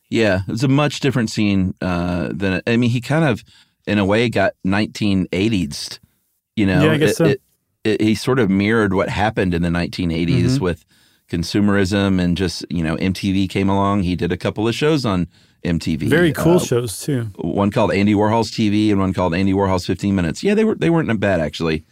[0.10, 2.90] Yeah, it was a much different scene uh, than I mean.
[2.90, 3.44] He kind of,
[3.86, 6.00] in a way, got 1980s.
[6.56, 7.26] You know, Yeah, I guess It- so.
[7.26, 7.42] it-
[7.84, 10.62] it- he sort of mirrored what happened in the 1980s Mhm.
[10.62, 10.84] with
[11.30, 14.04] consumerism and just you know MTV came along.
[14.04, 15.28] He did a couple of shows on
[15.64, 16.08] MTV.
[16.10, 17.24] Very cool uh, shows too.
[17.36, 20.44] One called Andy Warhol's TV and one called Andy Warhol's 15 Minutes.
[20.44, 21.86] Yeah, they were they weren't that bad actually,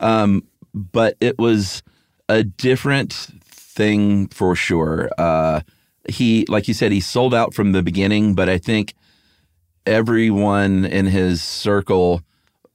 [0.00, 1.82] um, but it was
[2.28, 3.12] a different
[3.44, 5.10] thing for sure.
[5.18, 5.60] Uh,
[6.08, 8.94] he, like you said, he sold out from the beginning, but I think
[9.86, 12.22] everyone in his circle,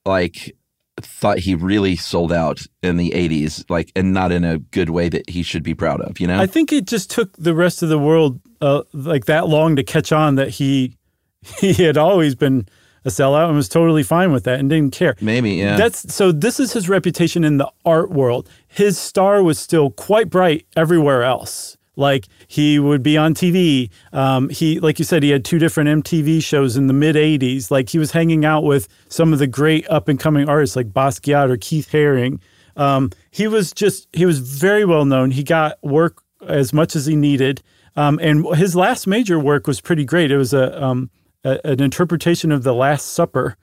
[0.05, 0.55] like,
[1.01, 5.09] thought he really sold out in the 80s, like, and not in a good way
[5.09, 6.39] that he should be proud of, you know?
[6.39, 9.83] I think it just took the rest of the world uh, like that long to
[9.83, 10.97] catch on that he
[11.59, 12.67] he had always been
[13.03, 15.15] a sellout and was totally fine with that and didn't care.
[15.21, 15.77] Maybe, yeah.
[15.77, 18.49] That's so this is his reputation in the art world.
[18.67, 21.77] His star was still quite bright everywhere else.
[21.95, 23.89] Like he would be on TV.
[24.11, 27.71] Um, he, like you said, he had two different MTV shows in the mid '80s.
[27.71, 30.87] Like he was hanging out with some of the great up and coming artists like
[30.91, 32.39] Basquiat or Keith Haring.
[32.77, 35.31] Um, he was just he was very well known.
[35.31, 37.63] He got work as much as he needed,
[37.95, 40.29] um, and his last major work was pretty great.
[40.31, 41.09] It was a, um,
[41.45, 43.55] a an interpretation of the Last Supper.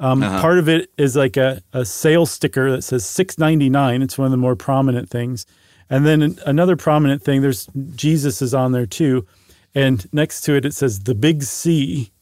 [0.00, 0.40] Um, Uh-huh.
[0.40, 4.00] Part of it is like a, a sale sticker that says six ninety nine.
[4.02, 5.46] It's one of the more prominent things.
[5.90, 9.26] And then another prominent thing, there's Jesus is on there too.
[9.74, 12.12] And next to it, it says the big C.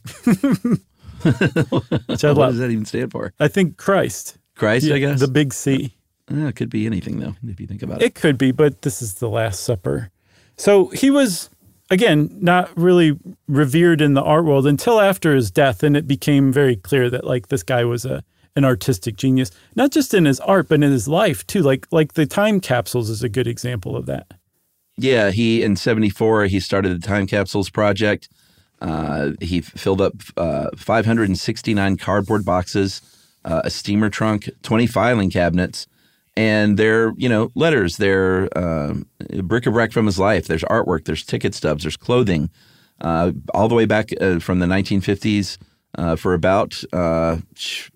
[1.23, 3.33] What does that even stand for?
[3.39, 4.39] I think Christ.
[4.57, 5.21] Christ, I guess?
[5.21, 5.95] The big C.
[6.31, 8.07] Uh, it could be anything, though, if you think about it.
[8.07, 10.11] It could be, but this is the Last Supper.
[10.57, 11.51] So he was,
[11.91, 16.53] again, not really revered in the art world until after his death, and it became
[16.53, 18.25] very clear that like this guy was a
[18.57, 21.63] an artistic genius, not just in his art, but in his life too.
[21.63, 24.33] Like like the time capsules is a good example of that.
[24.99, 28.29] Yeah, he in '74 he started the Time Capsules Project.
[28.81, 33.01] Uh, he filled up uh, 569 cardboard boxes,
[33.45, 35.87] uh, a steamer trunk, 20 filing cabinets,
[36.37, 37.97] and they're you know letters.
[37.97, 38.95] They're uh,
[39.43, 40.47] bric-a-brac from his life.
[40.47, 41.05] There's artwork.
[41.05, 41.85] There's ticket stubs.
[41.85, 42.51] There's clothing,
[43.01, 45.59] uh, all the way back uh, from the 1950s
[45.99, 47.39] uh, for about uh,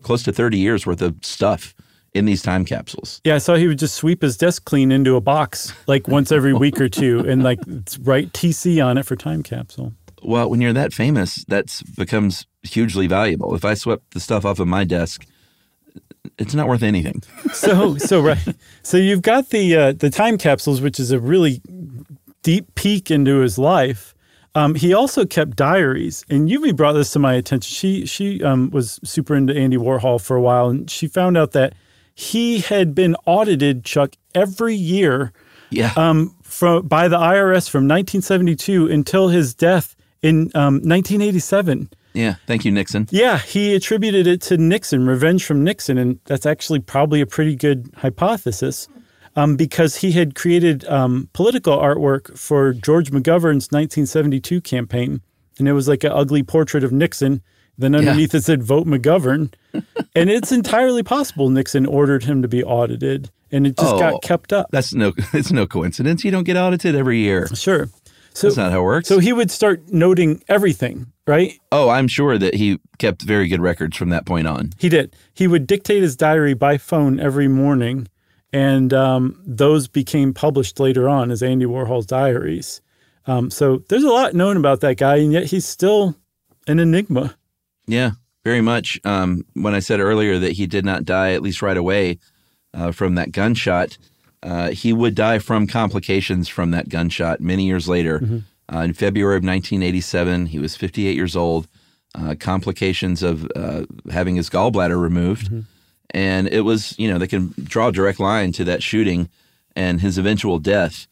[0.02, 1.74] close to 30 years worth of stuff
[2.14, 3.20] in these time capsules.
[3.24, 6.32] Yeah, I saw he would just sweep his desk clean into a box like once
[6.32, 7.60] every week or two, and like
[8.00, 9.92] write TC on it for time capsule.
[10.22, 13.54] Well, when you're that famous, that becomes hugely valuable.
[13.54, 15.26] If I swept the stuff off of my desk,
[16.38, 17.22] it's not worth anything.
[17.52, 18.38] so so right.
[18.82, 21.60] So you've got the uh, the time capsules, which is a really
[22.42, 24.14] deep peek into his life.
[24.56, 27.70] Um, he also kept diaries, and Yumi brought this to my attention.
[27.70, 31.52] She she um, was super into Andy Warhol for a while, and she found out
[31.52, 31.74] that
[32.14, 35.32] he had been audited, Chuck, every year.
[35.68, 35.92] Yeah.
[35.94, 41.90] Um, from by the IRS from 1972 until his death in um, 1987.
[42.14, 43.08] Yeah, thank you, Nixon.
[43.10, 47.56] Yeah, he attributed it to Nixon, revenge from Nixon, and that's actually probably a pretty
[47.56, 48.88] good hypothesis
[49.36, 55.20] um, because he had created um, political artwork for George McGovern's 1972 campaign.
[55.58, 57.42] And it was like an ugly portrait of Nixon.
[57.78, 58.38] Then underneath yeah.
[58.38, 59.52] it said, vote McGovern.
[60.14, 64.22] and it's entirely possible Nixon ordered him to be audited and it just oh, got
[64.22, 64.68] kept up.
[64.72, 66.24] That's no, it's no coincidence.
[66.24, 67.46] You don't get audited every year.
[67.54, 67.88] Sure.
[68.32, 69.08] So, That's not how it works.
[69.08, 71.58] So he would start noting everything, right?
[71.72, 74.72] Oh, I'm sure that he kept very good records from that point on.
[74.78, 75.16] He did.
[75.32, 78.08] He would dictate his diary by phone every morning
[78.56, 82.80] and um, those became published later on as Andy Warhol's diaries.
[83.26, 86.16] Um, so there's a lot known about that guy, and yet he's still
[86.66, 87.36] an enigma.
[87.86, 88.12] Yeah,
[88.44, 88.98] very much.
[89.04, 92.18] Um, when I said earlier that he did not die, at least right away,
[92.72, 93.98] uh, from that gunshot,
[94.42, 98.20] uh, he would die from complications from that gunshot many years later.
[98.20, 98.38] Mm-hmm.
[98.74, 101.68] Uh, in February of 1987, he was 58 years old.
[102.14, 105.48] Uh, complications of uh, having his gallbladder removed.
[105.48, 105.60] Mm-hmm
[106.10, 109.28] and it was you know they can draw a direct line to that shooting
[109.74, 111.06] and his eventual death.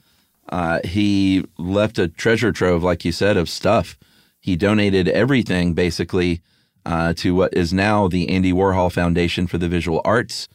[0.49, 3.99] Uh, he left a treasure trove, like you said, of stuff.
[4.41, 6.43] He donated everything basically
[6.85, 10.49] uh, to what is now the Andy Warhol Foundation for the Visual Arts.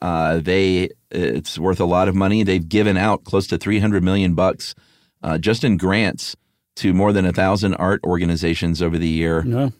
[0.00, 2.42] Uh, they it's worth a lot of money.
[2.42, 4.74] They've given out close to 300 million bucks
[5.22, 6.36] uh, just in grants
[6.76, 9.44] to more than a thousand art organizations over the year.
[9.46, 9.70] Yeah.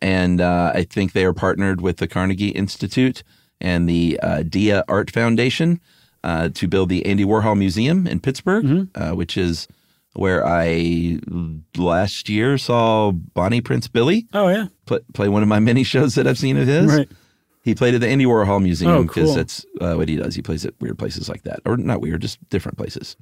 [0.00, 3.22] And uh, I think they are partnered with the Carnegie Institute
[3.60, 5.80] and the uh, Dia Art Foundation
[6.24, 9.02] uh, to build the Andy Warhol Museum in Pittsburgh, mm-hmm.
[9.02, 9.68] uh, which is
[10.14, 11.20] where I
[11.76, 14.26] last year saw Bonnie Prince Billy.
[14.32, 16.86] Oh yeah, play, play one of my many shows that I've seen of his.
[16.92, 17.08] Right.
[17.62, 19.34] He played at the Andy Warhol Museum because oh, cool.
[19.34, 20.34] that's uh, what he does.
[20.34, 23.16] He plays at weird places like that, or not weird, just different places.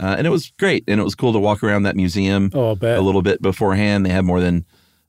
[0.00, 2.76] Uh, and it was great, and it was cool to walk around that museum oh,
[2.82, 4.04] a little bit beforehand.
[4.04, 4.64] They have more than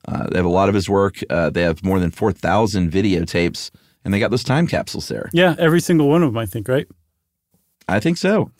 [0.06, 1.18] uh, they have a lot of his work.
[1.28, 3.70] they have more than four thousand videotapes
[4.04, 5.28] and they got those time capsules there.
[5.32, 6.86] Yeah, every single one of them, I think, right?
[7.88, 8.50] I think so.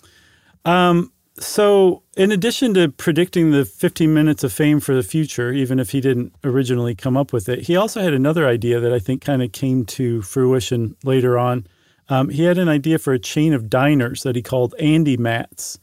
[0.64, 5.78] Um, so, in addition to predicting the 15 minutes of fame for the future, even
[5.78, 8.98] if he didn't originally come up with it, he also had another idea that I
[8.98, 11.66] think kind of came to fruition later on.
[12.08, 15.78] Um, he had an idea for a chain of diners that he called Andy Mats,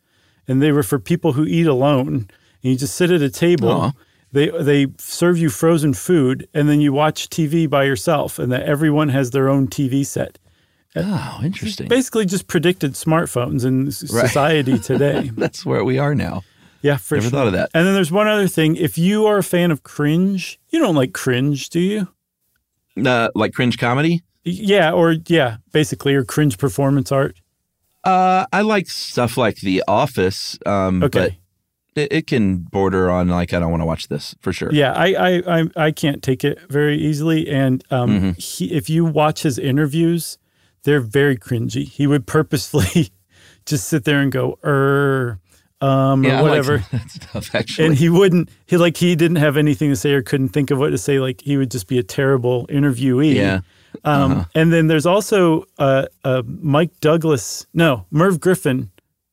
[0.47, 2.27] and they were for people who eat alone.
[2.63, 3.69] And you just sit at a table.
[3.69, 3.93] Aww
[4.35, 8.63] they they serve you frozen food and then you watch TV by yourself and that
[8.63, 10.37] everyone has their own TV set.
[10.97, 11.87] Oh, interesting.
[11.87, 13.93] Basically just predicted smartphones in right.
[13.93, 15.31] society today.
[15.33, 16.43] That's where we are now.
[16.81, 17.31] Yeah, for Never sure.
[17.31, 17.69] thought of that.
[17.73, 18.75] And then there's one other thing.
[18.75, 22.07] If you are a fan of cringe, you don't like cringe, do you?
[23.03, 24.21] Uh, like cringe comedy?
[24.43, 27.41] Yeah, or yeah, basically, or cringe performance art.
[28.03, 30.59] Uh, I like stuff like The Office.
[30.65, 31.39] Um, okay
[31.95, 34.69] it, it can border on like I don't want to watch this for sure.
[34.71, 38.31] Yeah, I I I, I can't take it very easily, and um, mm-hmm.
[38.37, 40.37] he, if you watch his interviews,
[40.83, 41.87] they're very cringy.
[41.87, 43.09] He would purposefully
[43.65, 45.39] just sit there and go er.
[45.81, 46.85] Um, yeah, or whatever.
[46.93, 47.87] Like stuff, actually.
[47.87, 48.49] And he wouldn't.
[48.65, 51.19] He like he didn't have anything to say or couldn't think of what to say.
[51.19, 53.35] Like he would just be a terrible interviewee.
[53.35, 53.59] Yeah.
[54.03, 54.45] Um, uh-huh.
[54.55, 58.89] And then there's also uh, uh, Mike Douglas, no, Merv Griffin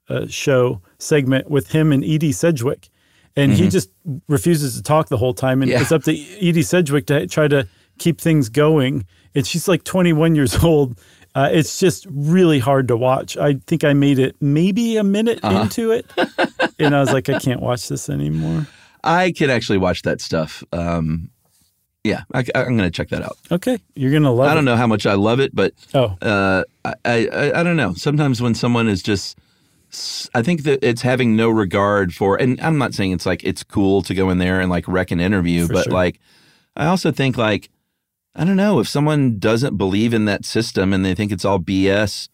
[0.09, 2.89] uh, show segment with him and Edie Sedgwick.
[3.35, 3.63] And mm-hmm.
[3.65, 3.91] he just
[4.29, 5.63] refuses to talk the whole time.
[5.63, 5.81] And yeah.
[5.81, 7.67] it's up to Edie Sedgwick to try to
[7.99, 9.07] keep things going.
[9.35, 10.99] And she's like 21 years old.
[11.35, 13.39] Uh, it's just really hard to watch.
[13.39, 15.63] I think I made it maybe a minute Uh-huh.
[15.63, 16.05] into it,
[16.79, 18.67] and I was like, I can't watch this anymore.
[19.03, 20.63] I could actually watch that stuff.
[20.75, 21.31] Um,
[22.05, 23.39] yeah, I, am going to check that out.
[23.51, 24.47] Okay, you're gonna love.
[24.49, 24.51] It.
[24.51, 24.71] I don't it.
[24.73, 26.17] know how much I love it, but Oh.
[26.21, 27.95] uh, I, I I don't know.
[27.95, 29.39] Sometimes when someone is just,
[30.35, 33.63] I think that it's having no regard for, and I'm not saying it's like it's
[33.63, 35.93] cool to go in there and like wreck an interview, For but sure.
[35.93, 36.19] like
[36.77, 37.69] I also think like
[38.35, 41.59] I don't know if someone doesn't believe in that system and they think it's all
[41.59, 42.29] BS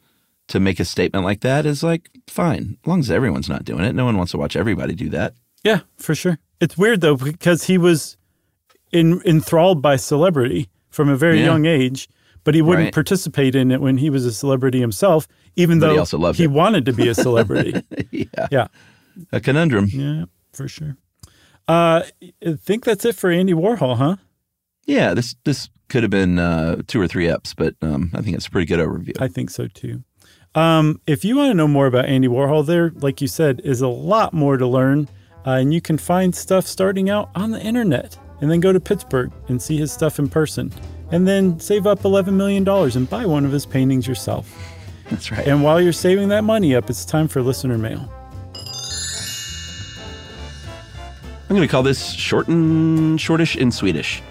[0.48, 3.84] to make a statement like that is like fine, as long as everyone's not doing
[3.84, 3.94] it.
[3.94, 5.34] No one wants to watch everybody do that.
[5.64, 6.38] Yeah, for sure.
[6.61, 8.16] It's weird though because he was
[8.92, 11.46] in, enthralled by celebrity from a very Yeah.
[11.46, 12.09] young age,
[12.49, 12.94] but he wouldn't Right.
[12.94, 16.51] participate in it when he was a celebrity himself, even But he though he it.
[16.51, 17.82] wanted to be a celebrity.
[18.11, 18.66] yeah, yeah,
[19.32, 19.84] a conundrum.
[19.92, 20.24] yeah,
[20.55, 20.96] for sure.
[21.68, 22.05] Uh,
[22.46, 24.16] I think that's it for Andy Warhol, huh?
[24.86, 28.34] Yeah, this this could have been uh, two or three eps, but um, I think
[28.38, 29.20] it's a pretty good overview.
[29.20, 30.03] I think so too.
[30.55, 33.82] Um, if you want to know more about Andy Warhol, there, like you said, is
[33.82, 35.07] a lot more to learn,
[35.46, 38.80] uh, and you can find stuff starting out on the internet, and then go to
[38.80, 40.72] Pittsburgh and see his stuff in person,
[41.11, 44.52] and then save up eleven million dollars and buy one of his paintings yourself.
[45.11, 45.46] That's right.
[45.46, 48.12] And while you're saving that money up, it's time for listener mail.
[51.50, 54.22] I'm going to call this short and shortish in Swedish.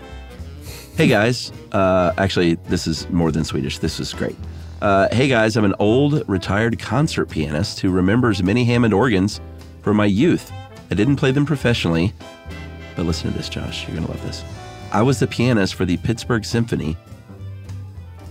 [0.96, 3.80] Hey guys, uh, actually, this is more than Swedish.
[3.80, 4.36] This is great.
[4.84, 9.42] Uh, hey guys, I'm an old retired concert pianist who remembers many Hammond organs
[9.82, 10.52] from my youth.
[10.92, 12.14] I didn't play them professionally,
[12.96, 13.88] but listen to this, Josh.
[13.88, 14.44] You're going to love this.
[14.92, 16.96] I was the pianist for the Pittsburgh Symphony,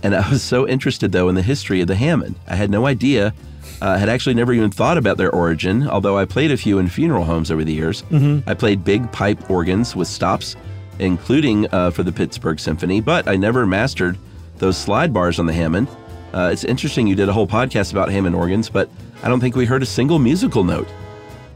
[0.03, 2.35] and I was so interested, though, in the history of the Hammond.
[2.47, 3.33] I had no idea,
[3.81, 6.87] uh, had actually never even thought about their origin, although I played a few in
[6.87, 8.03] funeral homes over the years.
[8.11, 8.43] Mhm.
[8.47, 10.55] I played big pipe organs with stops,
[10.99, 14.17] including uh, for the Pittsburgh Symphony, but I never mastered
[14.57, 15.87] those slide bars on the Hammond.
[16.33, 18.89] Uh, it's interesting you did a whole podcast about Hammond organs, but
[19.23, 20.87] I don't think we heard a single musical note.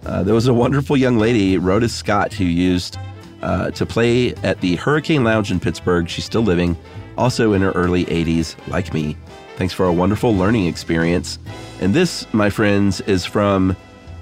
[0.06, 2.98] Uh, there was a wonderful young lady, Rhoda Scott, who used
[3.42, 6.08] uh, to play at the Hurricane Lounge in Pittsburgh.
[6.10, 6.78] She's still living,
[7.18, 9.18] also in her early 80s, like me.
[9.58, 11.38] Thanks for a wonderful learning experience.
[11.82, 13.76] And this, my friends, is from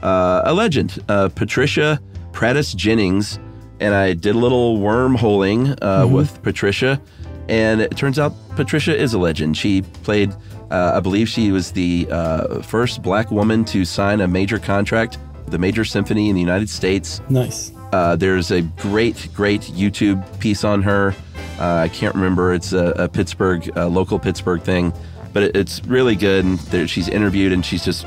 [0.03, 1.99] uh, a legend, uh, Patricia
[2.32, 3.39] Prattis Jennings.
[3.82, 6.11] And I did a little wormholing uh, Mhm.
[6.11, 6.99] with Patricia,
[7.47, 9.55] and it turns out Patricia is a legend.
[9.57, 10.34] She played,
[10.72, 15.17] uh, I believe, she was the uh, first black woman to sign a major contract
[15.45, 17.22] with a major symphony in the United States.
[17.30, 17.72] Nice.
[17.91, 21.13] Uh, there's a great, great YouTube piece on her.
[21.59, 22.53] Uh, I can't remember.
[22.53, 24.93] It's a, a Pittsburgh, uh local Pittsburgh thing,
[25.33, 26.45] but it, it's really good.
[26.45, 28.05] And there, she's interviewed, and she's just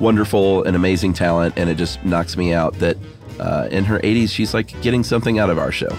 [0.00, 1.54] wonderful and amazing talent.
[1.56, 2.96] And it just knocks me out that
[3.40, 5.96] uh, in her 80s, she's like getting something out of our show.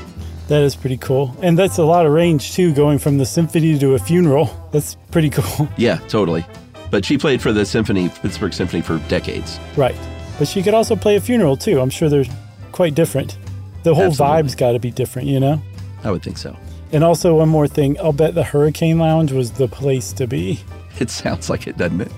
[0.49, 3.79] That is pretty cool, and that's a lot of range too, going from the symphony
[3.79, 4.49] to a funeral.
[4.71, 6.45] That's pretty cool, Yeah, totally.
[6.91, 9.59] But she played for the symphony, Pittsburgh Symphony, for decades.
[9.75, 9.95] right?
[10.37, 11.79] But she could also play a funeral too.
[11.79, 12.25] I'm sure they're
[12.73, 13.37] quite different.
[13.83, 14.43] The whole Absolutely.
[14.43, 15.61] vibe's got to be different, you know.
[16.03, 16.57] I would think so.
[16.91, 20.59] And also one more thing, I'll bet the Hurricane Lounge was the place to be.
[20.99, 22.11] It sounds like it, doesn't it?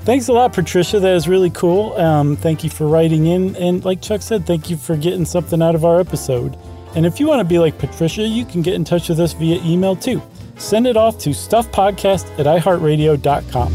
[0.00, 0.98] Thanks a lot, Patricia.
[0.98, 1.92] That is really cool.
[1.92, 3.54] Um, thank you for writing in.
[3.54, 6.56] And like Chuck said, thank you for getting something out of our episode.
[6.96, 9.32] And if you want to be like Patricia, you can get in touch with us
[9.32, 10.20] via email too.
[10.58, 13.72] Send it off to stuffpodcast at iheartradio.com.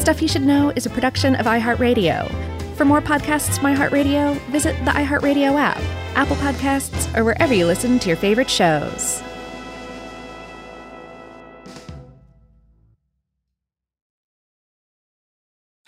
[0.00, 2.51] Stuff You Should Know is a production of iHeartRadio.
[2.82, 5.78] For more podcasts from iHeartRadio, visit the iHeartRadio app,
[6.16, 9.22] Apple Podcasts, or wherever you listen to your favorite shows.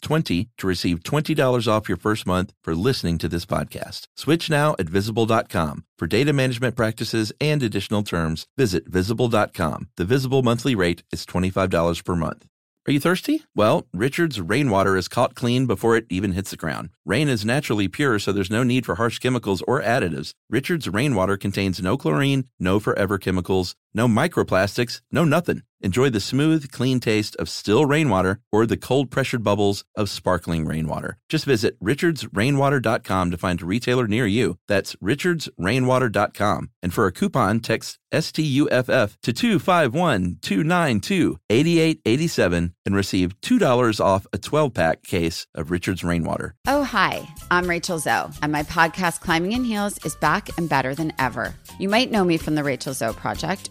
[0.00, 4.06] STUFF20 to receive $20 off your first month for listening to this podcast.
[4.16, 5.84] Switch now at visible.com.
[5.98, 9.88] For data management practices and additional terms, visit visible.com.
[9.96, 12.46] The visible monthly rate is $25 per month.
[12.88, 13.44] Are you thirsty?
[13.54, 16.88] Well, Richard's rainwater is caught clean before it even hits the ground.
[17.04, 20.32] Rain is naturally pure, so there's no need for harsh chemicals or additives.
[20.48, 25.62] Richard's rainwater contains no chlorine, no forever chemicals, No microplastics, no nothing.
[25.82, 30.66] Enjoy the smooth, clean taste of still rainwater or the cold pressured bubbles of sparkling
[30.66, 31.16] rainwater.
[31.28, 34.58] Just visit richardsrainwater.com to find a retailer near you.
[34.68, 36.70] That's richardsrainwater.com.
[36.82, 44.38] And for a coupon, text STUFF to 251 292 8887 and receive $2 off a
[44.38, 46.56] 12 pack case of Richards Rainwater.
[46.66, 50.94] Oh, hi, I'm Rachel Zoe, and my podcast, Climbing in Heels, is back and better
[50.94, 51.54] than ever.
[51.78, 53.70] You might know me from the Rachel Zoe Project,